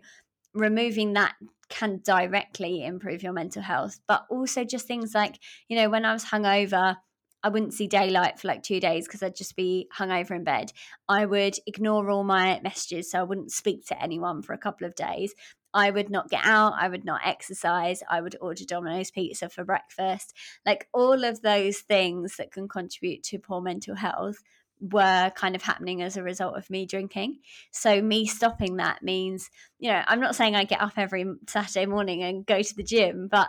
[0.59, 1.35] removing that
[1.69, 4.01] can directly improve your mental health.
[4.07, 6.97] But also just things like, you know, when I was hungover,
[7.43, 10.73] I wouldn't see daylight for like two days because I'd just be hungover in bed.
[11.09, 14.87] I would ignore all my messages, so I wouldn't speak to anyone for a couple
[14.87, 15.35] of days.
[15.73, 16.75] I would not get out.
[16.77, 18.03] I would not exercise.
[18.11, 20.35] I would order Domino's pizza for breakfast.
[20.67, 24.39] Like all of those things that can contribute to poor mental health
[24.81, 27.39] were kind of happening as a result of me drinking.
[27.71, 31.87] So me stopping that means, you know, I'm not saying I get up every Saturday
[31.87, 33.49] morning and go to the gym, but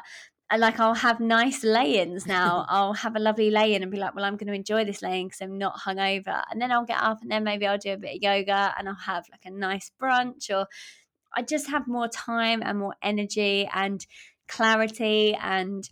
[0.52, 2.66] uh, like I'll have nice lay-ins now.
[2.70, 5.28] I'll have a lovely lay-in and be like, well, I'm going to enjoy this lay-in
[5.28, 6.44] because I'm not hungover.
[6.52, 8.90] And then I'll get up and then maybe I'll do a bit of yoga and
[8.90, 10.68] I'll have like a nice brunch or
[11.36, 14.06] I just have more time and more energy and
[14.48, 15.88] clarity and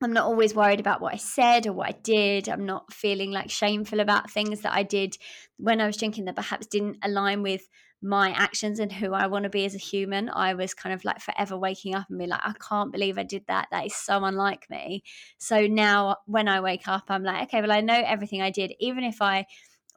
[0.00, 2.48] I'm not always worried about what I said or what I did.
[2.48, 5.16] I'm not feeling like shameful about things that I did
[5.56, 7.68] when I was drinking that perhaps didn't align with
[8.00, 10.30] my actions and who I want to be as a human.
[10.32, 13.24] I was kind of like forever waking up and be like, I can't believe I
[13.24, 13.68] did that.
[13.72, 15.02] That is so unlike me.
[15.38, 18.72] So now when I wake up, I'm like, okay, well, I know everything I did,
[18.78, 19.46] even if I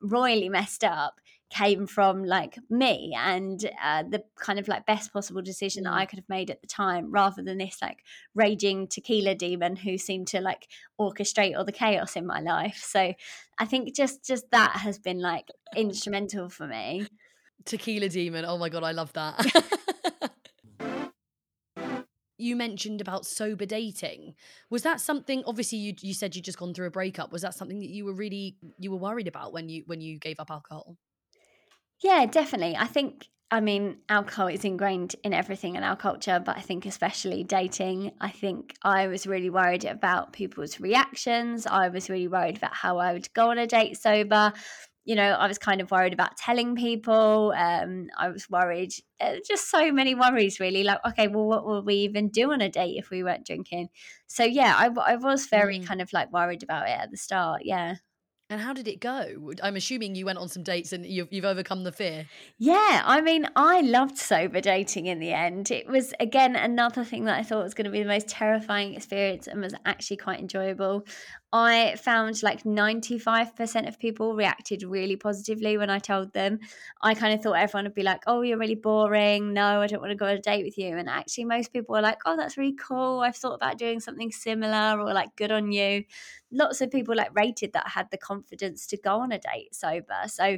[0.01, 5.41] royally messed up came from like me and uh, the kind of like best possible
[5.41, 6.09] decision that I mm.
[6.09, 10.27] could have made at the time rather than this like raging tequila demon who seemed
[10.27, 12.77] to like orchestrate all the chaos in my life.
[12.77, 13.13] So
[13.59, 17.05] I think just just that has been like instrumental for me.
[17.65, 18.45] Tequila demon.
[18.45, 19.45] Oh my god I love that.
[22.37, 24.33] You mentioned about sober dating.
[24.71, 27.31] Was that something obviously you you said you'd just gone through a breakup.
[27.31, 30.17] Was that something that you were really you were worried about when you when you
[30.17, 30.97] gave up alcohol
[32.01, 32.75] yeah, definitely.
[32.75, 36.85] I think, I mean, alcohol is ingrained in everything in our culture, but I think
[36.85, 38.11] especially dating.
[38.19, 41.67] I think I was really worried about people's reactions.
[41.67, 44.53] I was really worried about how I would go on a date sober.
[45.03, 47.53] You know, I was kind of worried about telling people.
[47.57, 50.83] Um, I was worried, uh, just so many worries, really.
[50.83, 53.89] Like, okay, well, what will we even do on a date if we weren't drinking?
[54.27, 55.85] So, yeah, I, I was very mm.
[55.85, 57.61] kind of like worried about it at the start.
[57.65, 57.95] Yeah.
[58.51, 59.53] And how did it go?
[59.63, 62.25] I'm assuming you went on some dates and you've, you've overcome the fear.
[62.57, 65.71] Yeah, I mean, I loved sober dating in the end.
[65.71, 68.93] It was, again, another thing that I thought was going to be the most terrifying
[68.93, 71.05] experience and was actually quite enjoyable.
[71.53, 76.59] I found like 95% of people reacted really positively when I told them.
[77.01, 79.51] I kind of thought everyone would be like, oh, you're really boring.
[79.51, 80.95] No, I don't want to go on a date with you.
[80.97, 83.19] And actually, most people were like, oh, that's really cool.
[83.19, 86.05] I've thought about doing something similar or like, good on you.
[86.53, 89.75] Lots of people like rated that I had the confidence to go on a date
[89.75, 90.23] sober.
[90.27, 90.57] So,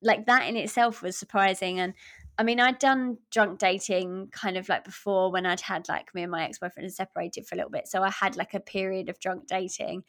[0.00, 1.80] like, that in itself was surprising.
[1.80, 1.92] And
[2.36, 6.22] I mean, I'd done drunk dating kind of like before when I'd had like me
[6.22, 7.86] and my ex boyfriend had separated for a little bit.
[7.86, 10.04] So I had like a period of drunk dating.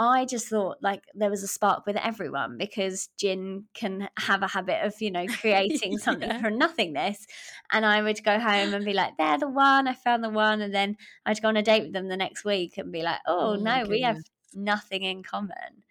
[0.00, 4.48] I just thought like there was a spark with everyone because gin can have a
[4.48, 5.98] habit of, you know, creating yeah.
[5.98, 7.26] something from nothingness.
[7.72, 10.62] And I would go home and be like, they're the one, I found the one.
[10.62, 13.20] And then I'd go on a date with them the next week and be like,
[13.26, 14.18] oh, oh no, we have
[14.54, 15.82] nothing in common.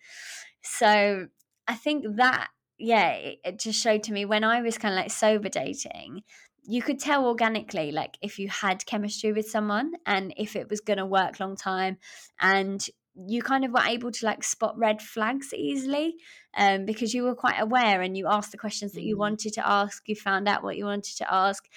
[0.63, 1.27] So
[1.67, 4.99] I think that yeah, it, it just showed to me when I was kind of
[4.99, 6.23] like sober dating,
[6.63, 10.81] you could tell organically like if you had chemistry with someone and if it was
[10.81, 11.97] going to work long time
[12.41, 12.85] and
[13.25, 16.15] you kind of were able to like spot red flags easily
[16.55, 19.19] um, because you were quite aware and you asked the questions that you mm.
[19.19, 21.67] wanted to ask you found out what you wanted to ask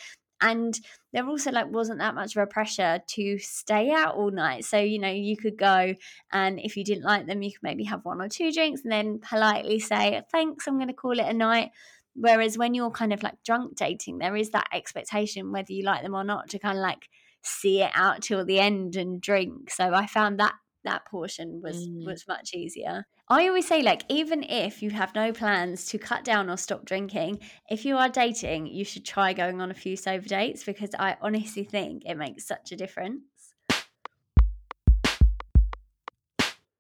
[0.40, 0.81] and
[1.12, 4.79] there also like wasn't that much of a pressure to stay out all night so
[4.79, 5.94] you know you could go
[6.33, 8.92] and if you didn't like them you could maybe have one or two drinks and
[8.92, 11.70] then politely say thanks i'm going to call it a night
[12.14, 16.03] whereas when you're kind of like drunk dating there is that expectation whether you like
[16.03, 17.09] them or not to kind of like
[17.42, 21.88] see it out till the end and drink so i found that that portion was
[21.88, 22.05] mm.
[22.07, 23.07] was much easier.
[23.33, 26.85] I always say like even if you have no plans to cut down or stop
[26.85, 27.38] drinking,
[27.71, 31.16] if you are dating, you should try going on a few sober dates because I
[31.23, 33.23] honestly think it makes such a difference.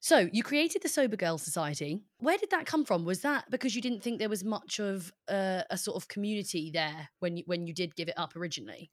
[0.00, 2.02] So, you created the Sober Girl Society.
[2.18, 3.04] Where did that come from?
[3.04, 6.72] Was that because you didn't think there was much of a, a sort of community
[6.74, 8.90] there when you when you did give it up originally?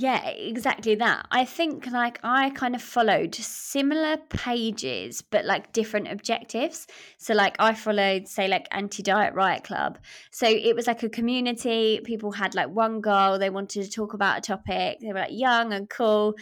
[0.00, 1.26] Yeah, exactly that.
[1.32, 6.86] I think like I kind of followed similar pages but like different objectives.
[7.16, 9.98] So like I followed say like anti-diet riot club.
[10.30, 14.14] So it was like a community, people had like one goal, they wanted to talk
[14.14, 16.36] about a topic, they were like young and cool.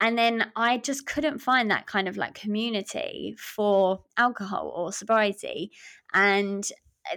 [0.00, 5.72] And then I just couldn't find that kind of like community for alcohol or sobriety.
[6.14, 6.66] And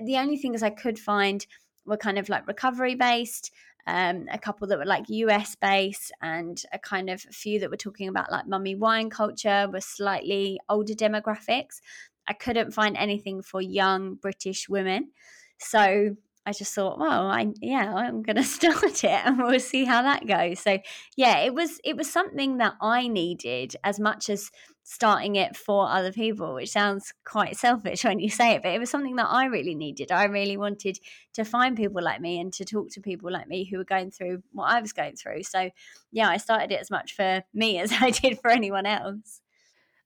[0.03, 1.47] the only things I could find
[1.87, 3.51] were kind of like recovery based
[3.87, 7.77] um, a couple that were like US based, and a kind of few that were
[7.77, 11.79] talking about like mummy wine culture were slightly older demographics.
[12.27, 15.11] I couldn't find anything for young British women.
[15.57, 20.01] So I just thought, well, I yeah, I'm gonna start it and we'll see how
[20.01, 20.59] that goes.
[20.59, 20.79] So
[21.15, 24.51] yeah, it was it was something that I needed as much as
[24.89, 28.79] starting it for other people, which sounds quite selfish when you say it, but it
[28.79, 30.13] was something that I really needed.
[30.13, 30.97] I really wanted
[31.33, 34.11] to find people like me and to talk to people like me who were going
[34.11, 35.43] through what I was going through.
[35.43, 35.69] So,
[36.13, 39.41] yeah, I started it as much for me as I did for anyone else.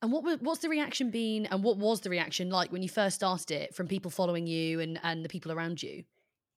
[0.02, 2.90] And what was, what's the reaction been, and what was the reaction like when you
[2.90, 6.06] first started it from people following you and, and the people around you?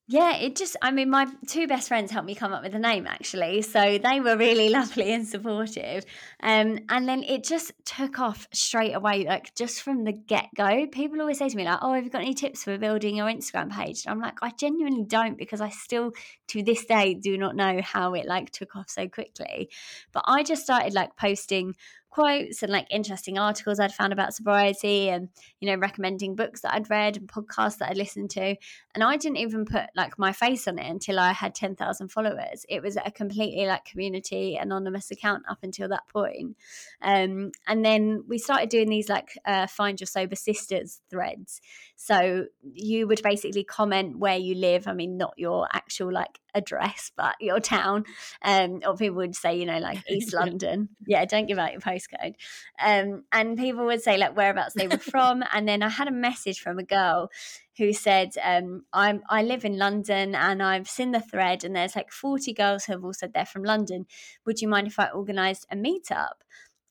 [0.06, 2.78] Yeah, it just, I mean, my two best friends helped me come up with the
[2.78, 3.62] name actually.
[3.62, 6.04] So they were really lovely and supportive.
[6.42, 10.86] Um, and then it just took off straight away, like just from the get go.
[10.88, 13.28] People always say to me, like, oh, have you got any tips for building your
[13.28, 14.04] Instagram page?
[14.04, 16.12] And I'm like, I genuinely don't because I still,
[16.48, 19.70] to this day, do not know how it like took off so quickly.
[20.12, 21.76] But I just started like posting
[22.14, 26.72] quotes and like interesting articles I'd found about sobriety and, you know, recommending books that
[26.72, 28.54] I'd read and podcasts that I'd listened to.
[28.94, 32.64] And I didn't even put like my face on it until I had 10,000 followers.
[32.68, 36.56] It was a completely like community anonymous account up until that point.
[37.02, 41.60] Um, and then we started doing these like uh, find your sober sisters threads.
[41.96, 44.86] So you would basically comment where you live.
[44.86, 48.04] I mean, not your actual like address, but your town.
[48.42, 50.90] Um, or people would say, you know, like East London.
[51.06, 52.34] Yeah, don't give out your postcode.
[52.82, 55.44] Um, and people would say like whereabouts they were from.
[55.52, 57.30] and then I had a message from a girl
[57.76, 61.96] who said, um, I'm I live in London and I've seen the thread and there's
[61.96, 64.06] like 40 girls who have all said they're from London.
[64.46, 66.42] Would you mind if I organised a meetup?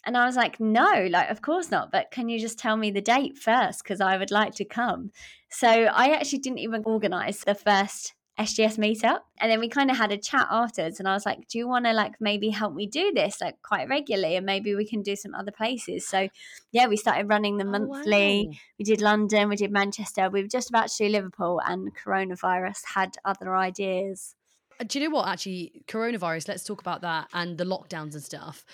[0.05, 1.91] And I was like, no, like, of course not.
[1.91, 3.83] But can you just tell me the date first?
[3.83, 5.11] Because I would like to come.
[5.49, 9.19] So I actually didn't even organize the first SGS meetup.
[9.39, 10.99] And then we kind of had a chat afterwards.
[10.99, 13.61] And I was like, do you want to like maybe help me do this like
[13.61, 14.35] quite regularly?
[14.35, 16.07] And maybe we can do some other places.
[16.07, 16.29] So
[16.71, 18.45] yeah, we started running them monthly.
[18.47, 18.57] Oh, wow.
[18.79, 20.29] We did London, we did Manchester.
[20.29, 24.35] We were just about to do Liverpool, and coronavirus had other ideas.
[24.79, 25.27] Uh, do you know what?
[25.27, 28.65] Actually, coronavirus, let's talk about that and the lockdowns and stuff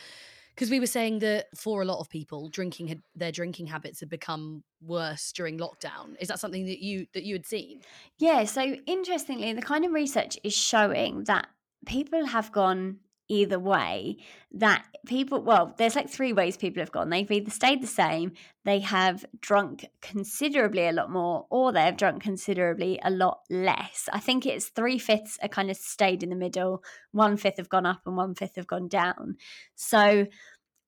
[0.60, 4.01] because we were saying that for a lot of people drinking had their drinking habits
[4.01, 6.18] had become worse during lockdown.
[6.20, 7.80] Is that something that you that you had seen?
[8.18, 11.47] Yeah so interestingly the kind of research is showing that
[11.86, 12.97] people have gone
[13.30, 14.17] either way
[14.51, 17.09] that people well there's like three ways people have gone.
[17.09, 18.34] They've either stayed the same
[18.65, 24.09] they have drunk considerably a lot more or they have drunk considerably a lot less.
[24.11, 27.69] I think it's three fifths are kind of stayed in the middle one fifth have
[27.69, 29.38] gone up and one fifth have gone down.
[29.75, 30.25] So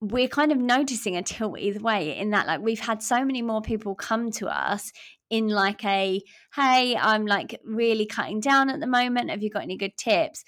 [0.01, 3.43] we're kind of noticing a tilt either way in that like we've had so many
[3.43, 4.91] more people come to us
[5.29, 6.19] in like a
[6.55, 9.29] hey i'm like really cutting down at the moment.
[9.29, 10.43] Have you got any good tips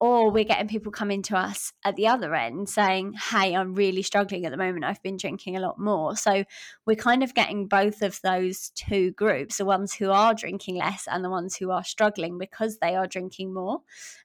[0.00, 4.02] or we're getting people coming to us at the other end saying hey i'm really
[4.02, 4.84] struggling at the moment.
[4.84, 6.16] I've been drinking a lot more.
[6.16, 6.44] So
[6.86, 11.06] we're kind of getting both of those two groups the ones who are drinking less
[11.10, 13.82] and the ones who are struggling because they are drinking more.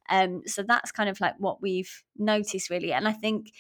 [0.10, 2.94] Um, so that's kind of like what we've noticed really.
[2.94, 3.52] And i think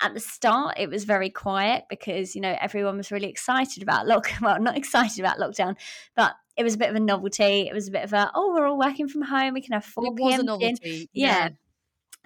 [0.00, 4.06] at the start it was very quiet because you know everyone was really excited about
[4.06, 5.76] lock well not excited about lockdown
[6.16, 7.68] but it was a bit of a novelty.
[7.68, 9.54] It was a bit of a oh we're all working from home.
[9.54, 11.08] We can have 4 it was a novelty.
[11.12, 11.26] Yeah.
[11.26, 11.48] yeah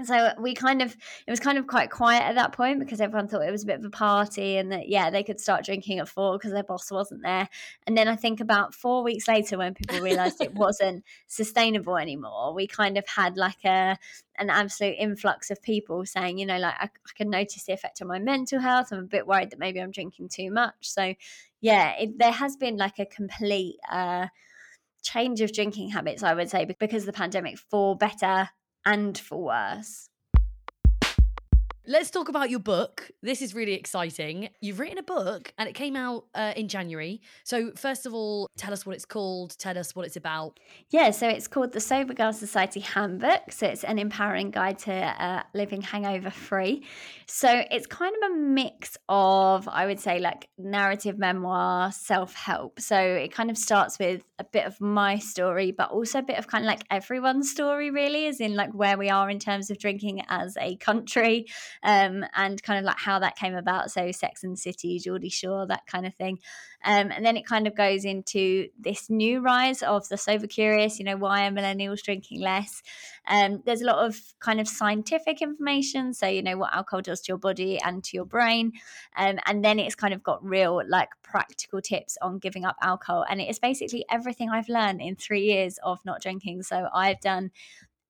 [0.04, 0.94] so we kind of
[1.26, 3.66] it was kind of quite quiet at that point because everyone thought it was a
[3.66, 6.62] bit of a party and that yeah they could start drinking at four because their
[6.62, 7.48] boss wasn't there.
[7.86, 12.52] And then i think about four weeks later when people realized it wasn't sustainable anymore
[12.52, 13.96] we kind of had like a
[14.38, 18.02] an absolute influx of people saying you know like i, I can notice the effect
[18.02, 18.92] on my mental health.
[18.92, 20.74] I'm a bit worried that maybe i'm drinking too much.
[20.80, 21.14] So
[21.62, 24.26] yeah it, there has been like a complete uh
[25.02, 28.48] change of drinking habits i would say because of the pandemic for better
[28.86, 30.08] and for worse.
[31.88, 33.12] Let's talk about your book.
[33.22, 34.48] This is really exciting.
[34.60, 37.20] You've written a book and it came out uh, in January.
[37.44, 40.58] So, first of all, tell us what it's called, tell us what it's about.
[40.90, 43.52] Yeah, so it's called the Sober Girl Society Handbook.
[43.52, 46.84] So, it's an empowering guide to uh, living hangover free.
[47.28, 52.80] So, it's kind of a mix of, I would say, like narrative memoir, self help.
[52.80, 56.36] So, it kind of starts with a bit of my story, but also a bit
[56.36, 59.70] of kind of like everyone's story, really, as in like where we are in terms
[59.70, 61.46] of drinking as a country
[61.86, 63.92] um, and kind of like how that came about.
[63.92, 66.40] So Sex and City, Geordie Shore, that kind of thing.
[66.84, 70.98] Um, and then it kind of goes into this new rise of the sober curious,
[70.98, 72.82] you know, why are millennials drinking less?
[73.28, 76.12] Um, there's a lot of kind of scientific information.
[76.12, 78.72] So, you know, what alcohol does to your body and to your brain.
[79.16, 83.24] Um, and then it's kind of got real, like, practical tips on giving up alcohol.
[83.28, 86.62] And it is basically everything I've learned in three years of not drinking.
[86.64, 87.52] So I've done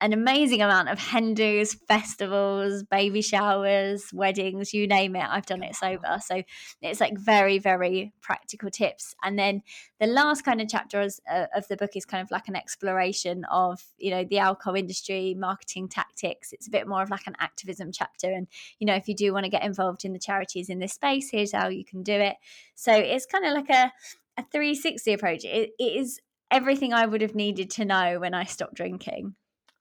[0.01, 5.25] an amazing amount of hen dos, festivals, baby showers, weddings, you name it.
[5.27, 6.19] I've done it sober.
[6.21, 6.43] So
[6.83, 9.15] it's like very, very practical tips.
[9.25, 9.63] And then
[9.99, 12.57] the last kind of chapter is, uh, of the book is kind of like an
[12.57, 16.53] exploration of, you know, the alcohol industry, marketing tactics.
[16.53, 18.31] It's a bit more of like an activism chapter.
[18.31, 20.93] And, you know, if you do want to get involved in the charities in this
[20.93, 22.37] space, here's how you can do it.
[22.75, 23.93] So it's kind of like a,
[24.37, 25.45] a 360 approach.
[25.45, 26.21] it, it is
[26.51, 29.35] everything I would have needed to know when I stopped drinking.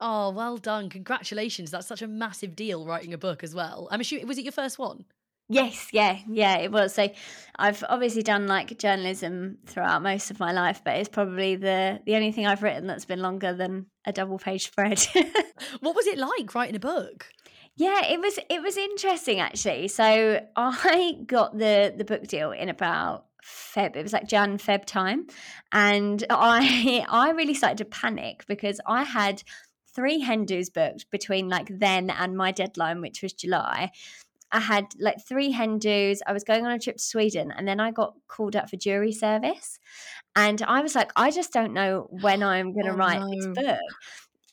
[0.07, 0.87] Oh, well done.
[0.91, 1.71] Congratulations.
[1.71, 3.87] That's such a massive deal writing a book as well.
[3.89, 5.05] I'm assuming, was it your first one?
[5.49, 6.93] Yes, yeah, yeah, it was.
[6.93, 7.09] So
[7.55, 12.15] I've obviously done like journalism throughout most of my life, but it's probably the the
[12.15, 15.03] only thing I've written that's been longer than a double page spread.
[15.79, 17.25] what was it like writing a book?
[17.75, 19.87] Yeah, it was it was interesting actually.
[19.87, 23.95] So I got the the book deal in about Feb.
[23.95, 25.27] It was like Jan Feb time,
[25.71, 29.43] and I I really started to panic because I had
[29.95, 33.91] three hen dos booked between like then and my deadline, which was July.
[34.51, 36.21] I had like three hen dos.
[36.27, 38.77] I was going on a trip to Sweden and then I got called up for
[38.77, 39.79] jury service.
[40.35, 43.29] And I was like, I just don't know when I'm going to oh, write no.
[43.29, 43.79] this book.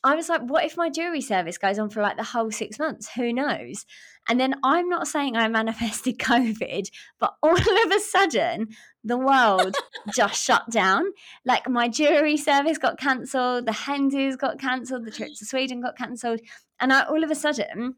[0.03, 2.77] I was like, what if my jury service goes on for like the whole six
[2.77, 3.09] months?
[3.15, 3.85] Who knows?
[4.27, 8.69] And then I'm not saying I manifested COVID, but all of a sudden,
[9.03, 9.75] the world
[10.13, 11.05] just shut down.
[11.45, 15.81] Like my jury service got cancelled, the hen dos got cancelled, the trip to Sweden
[15.81, 16.39] got cancelled.
[16.79, 17.95] And I all of a sudden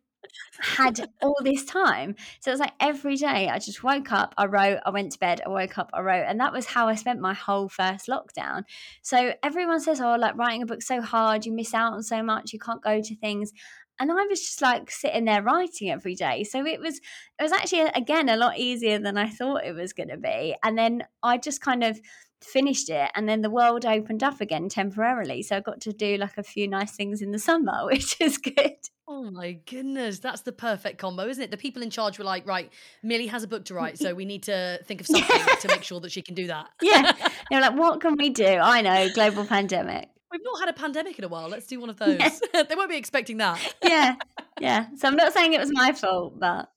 [0.59, 2.15] had all this time.
[2.39, 5.19] So it was like every day I just woke up, I wrote, I went to
[5.19, 6.25] bed, I woke up, I wrote.
[6.27, 8.63] And that was how I spent my whole first lockdown.
[9.01, 12.23] So everyone says, oh, like writing a book so hard, you miss out on so
[12.23, 13.51] much, you can't go to things.
[13.99, 16.43] And I was just like sitting there writing every day.
[16.43, 19.75] So it was it was actually uh, again a lot easier than I thought it
[19.75, 20.55] was gonna be.
[20.63, 21.99] And then I just kind of
[22.41, 26.17] finished it and then the world opened up again temporarily so i got to do
[26.17, 28.75] like a few nice things in the summer which is good
[29.07, 31.51] Oh my goodness, that's the perfect combo, isn't it?
[31.51, 32.71] The people in charge were like, right,
[33.03, 35.83] Millie has a book to write, so we need to think of something to make
[35.83, 36.69] sure that she can do that.
[36.81, 37.11] yeah.
[37.51, 38.47] They're like, what can we do?
[38.47, 40.09] I know, global pandemic.
[40.35, 41.47] We've not had a pandemic in a while.
[41.47, 42.19] Let's do one of those.
[42.19, 42.63] Yeah.
[42.69, 43.59] they won't be expecting that.
[43.83, 44.15] yeah.
[44.61, 44.85] Yeah.
[44.95, 46.71] So I'm not saying it was my fault, but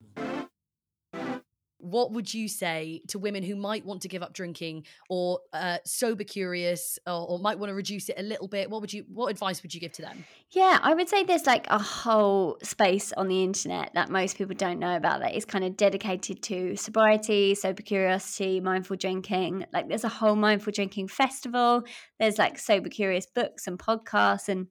[1.79, 5.79] what would you say to women who might want to give up drinking or uh,
[5.85, 8.71] sober curious or, or, might want to reduce it a little bit?
[8.71, 10.25] What would you what advice would you give to them?
[10.51, 14.55] Yeah i would say there's like a whole space on the internet that most people
[14.55, 19.67] don't know about that is kind of dedicated to sobriety sober curiosity mindful drinking.
[19.73, 21.83] Like there's a whole mindful drinking festival.
[22.19, 24.67] There's like sober curious books and podcasts and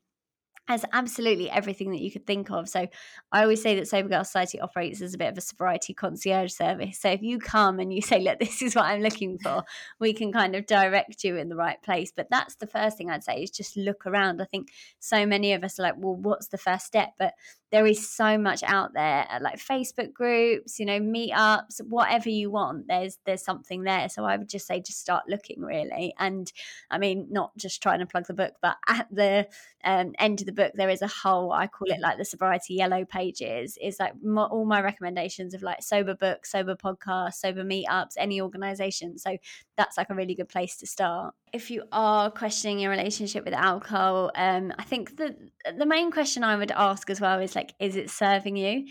[0.68, 2.68] has absolutely everything that you could think of.
[2.68, 2.88] So
[3.32, 6.52] I always say that Sober Girl Society operates as a bit of a sobriety concierge
[6.52, 7.00] service.
[7.00, 9.64] So if you come and you say, look, this is what I'm looking for,
[10.00, 12.12] we can kind of direct you in the right place.
[12.16, 14.42] But that's the first thing I'd say is just look around.
[14.42, 17.14] I think so many of us are like, well, what's the first step?
[17.18, 17.34] But
[17.72, 22.50] there is so much out there uh, like facebook groups you know meetups whatever you
[22.50, 24.10] want there's there's something there.
[24.10, 26.14] So i would just say just start looking really.
[26.18, 26.52] And
[26.90, 29.48] i mean not just trying to plug the book but at the
[29.84, 32.74] um, end of the book there is a whole i call it like the sobriety
[32.74, 33.78] yellow pages.
[33.82, 38.42] Is like my, all my recommendations of like sober books sober podcasts sober meetups any
[38.42, 39.18] organization.
[39.18, 39.38] So
[39.76, 43.54] that's like a really good place to start if you are questioning your relationship with
[43.54, 45.36] alcohol um, i think the
[45.78, 48.86] the main question i would ask as well is like is it serving you?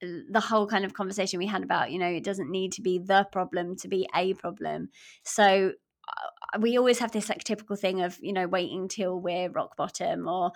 [0.00, 2.98] The whole kind of conversation we had about you know it doesn't need to be
[2.98, 4.90] the problem to be a problem.
[5.24, 5.72] So
[6.08, 9.76] uh, we always have this like typical thing of you know waiting till we're rock
[9.76, 10.52] bottom or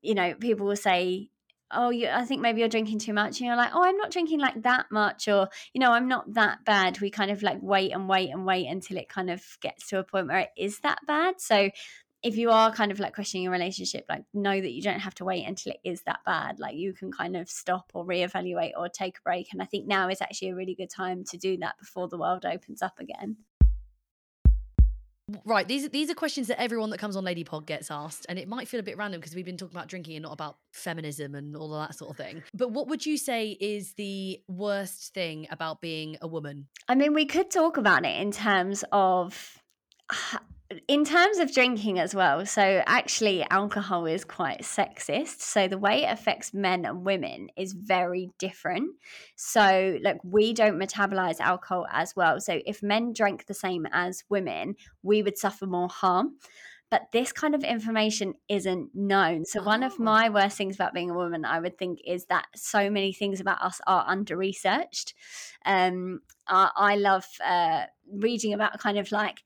[0.00, 1.28] you know people will say
[1.72, 4.38] oh i think maybe you're drinking too much and you're like oh i'm not drinking
[4.38, 7.00] like that much or you know i'm not that bad.
[7.00, 9.98] We kind of like wait and wait and wait until it kind of gets to
[9.98, 11.40] a point where it is that bad.
[11.40, 11.70] So
[12.22, 15.14] if you are kind of like questioning your relationship like know that you don't have
[15.16, 16.58] to wait until it is that bad.
[16.58, 19.86] Like you can kind of stop or reevaluate or take a break and i think
[19.86, 22.98] now is actually a really good time to do that before the world opens up
[23.00, 23.36] again
[25.44, 28.26] Right, these are these are questions that everyone that comes on Lady Pod gets asked,
[28.28, 30.32] and it might feel a bit random because we've been talking about drinking and not
[30.32, 32.44] about feminism and all of that sort of thing.
[32.54, 36.68] But what would you say is the worst thing about being a woman?
[36.88, 39.60] I mean, we could talk about it in terms of
[40.88, 45.40] in terms of drinking as well, so actually, alcohol is quite sexist.
[45.40, 48.90] So, the way it affects men and women is very different.
[49.36, 52.40] So, like, we don't metabolize alcohol as well.
[52.40, 56.36] So, if men drank the same as women, we would suffer more harm.
[56.88, 59.44] But this kind of information isn't known.
[59.44, 60.02] So, one of oh.
[60.02, 63.40] my worst things about being a woman, I would think, is that so many things
[63.40, 65.14] about us are under researched.
[65.64, 69.42] Um, I, I love uh, reading about kind of like,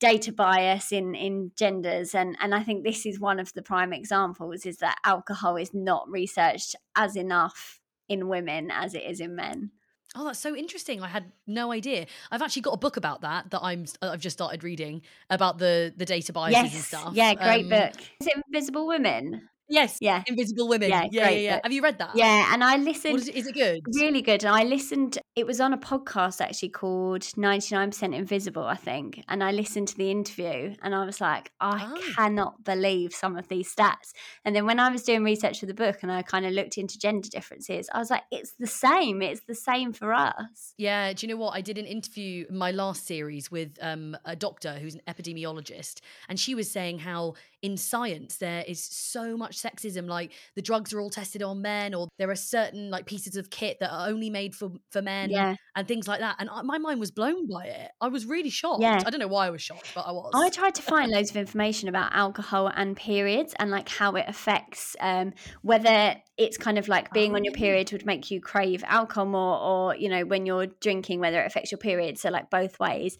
[0.00, 3.92] data bias in in genders and and I think this is one of the prime
[3.92, 9.36] examples is that alcohol is not researched as enough in women as it is in
[9.36, 9.70] men.
[10.16, 11.00] Oh, that's so interesting.
[11.02, 12.06] I had no idea.
[12.32, 15.94] I've actually got a book about that that I'm I've just started reading about the
[15.96, 16.74] the data biases yes.
[16.74, 17.14] and stuff.
[17.14, 17.92] Yeah, great um, book.
[18.20, 19.48] Is it Invisible Women?
[19.68, 19.98] Yes.
[20.00, 20.24] Yeah.
[20.26, 20.90] Invisible Women.
[20.90, 21.06] Yeah.
[21.12, 21.28] Yeah.
[21.28, 21.60] Yeah, yeah.
[21.62, 22.16] Have you read that?
[22.16, 22.52] Yeah.
[22.52, 23.20] And I listened.
[23.20, 23.80] Is it, is it good?
[23.94, 24.42] Really good.
[24.42, 25.18] And I listened.
[25.36, 29.22] It was on a podcast actually called 99% Invisible, I think.
[29.28, 32.12] And I listened to the interview and I was like, I oh.
[32.16, 34.12] cannot believe some of these stats.
[34.44, 36.78] And then when I was doing research for the book and I kind of looked
[36.78, 39.22] into gender differences, I was like, it's the same.
[39.22, 40.74] It's the same for us.
[40.76, 41.12] Yeah.
[41.12, 41.54] Do you know what?
[41.54, 46.00] I did an interview, my last series, with um, a doctor who's an epidemiologist.
[46.28, 50.92] And she was saying how in science there is so much sexism like the drugs
[50.92, 54.08] are all tested on men or there are certain like pieces of kit that are
[54.08, 55.54] only made for for men yeah.
[55.76, 58.50] and things like that and I, my mind was blown by it i was really
[58.50, 59.02] shocked yeah.
[59.06, 61.30] i don't know why i was shocked but i was i tried to find loads
[61.30, 65.32] of information about alcohol and periods and like how it affects um,
[65.62, 69.58] whether it's kind of like being on your period would make you crave alcohol more,
[69.58, 72.18] or you know, when you're drinking, whether it affects your period.
[72.18, 73.18] So like both ways.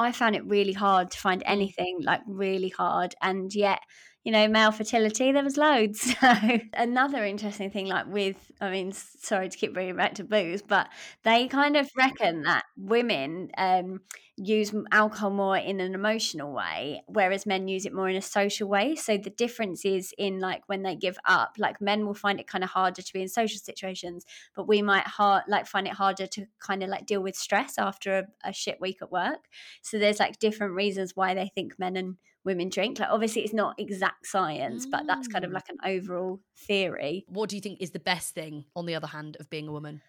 [0.00, 3.80] I found it really hard to find anything like really hard, and yet
[4.24, 6.14] you know, male fertility, there was loads.
[6.20, 10.60] So another interesting thing, like with, I mean, sorry to keep bringing back to booze,
[10.62, 10.88] but
[11.24, 14.00] they kind of reckon that women um,
[14.36, 18.68] use alcohol more in an emotional way, whereas men use it more in a social
[18.68, 18.94] way.
[18.96, 22.46] So the difference is in like when they give up, like men will find it
[22.46, 25.94] kind of harder to be in social situations, but we might hard like find it
[25.94, 29.48] harder to kind of like deal with stress after a, a shit week at work.
[29.82, 32.98] So there's like different reasons why they think men and women drink.
[32.98, 34.90] Like, obviously, it's not exact science, mm.
[34.90, 35.54] but that's kind of mm.
[35.54, 37.24] like an overall theory.
[37.28, 39.72] What do you think is the best thing, on the other hand, of being a
[39.72, 40.02] woman?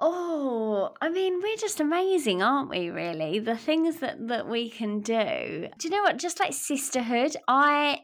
[0.00, 2.90] Oh, I mean, we're just amazing, aren't we?
[2.90, 5.68] Really, the things that that we can do.
[5.78, 6.18] Do you know what?
[6.18, 8.00] Just like sisterhood, I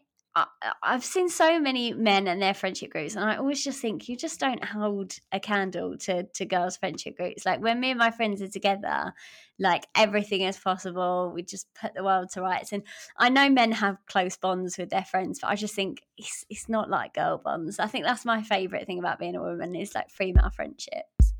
[0.82, 4.16] I've seen so many men and their friendship groups, and I always just think you
[4.16, 7.44] just don't hold a candle to to girls' friendship groups.
[7.44, 9.12] Like when me and my friends are together,
[9.58, 11.32] like everything is possible.
[11.34, 12.72] We just put the world to rights.
[12.72, 12.82] And
[13.16, 16.68] I know men have close bonds with their friends, but I just think it's it's
[16.68, 17.78] not like girl bonds.
[17.78, 21.34] I think that's my favorite thing about being a woman is like female friendships.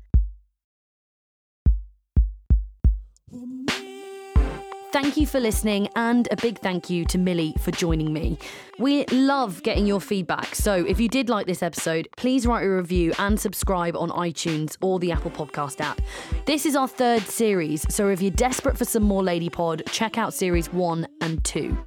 [4.91, 8.39] Thank you for listening, and a big thank you to Millie for joining me.
[8.79, 12.69] We love getting your feedback, so if you did like this episode, please write a
[12.69, 16.01] review and subscribe on iTunes or the Apple Podcast app.
[16.47, 20.17] This is our third series, so if you're desperate for some more Lady Pod, check
[20.17, 21.77] out series one and two.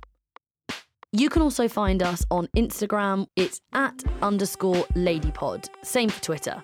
[1.10, 3.26] You can also find us on Instagram.
[3.34, 5.68] It's at underscore ladypod.
[5.82, 6.62] Same for Twitter.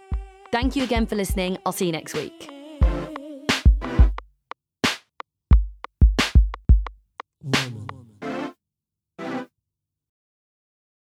[0.52, 1.58] Thank you again for listening.
[1.66, 2.57] I'll see you next week.
[7.44, 7.97] Woman.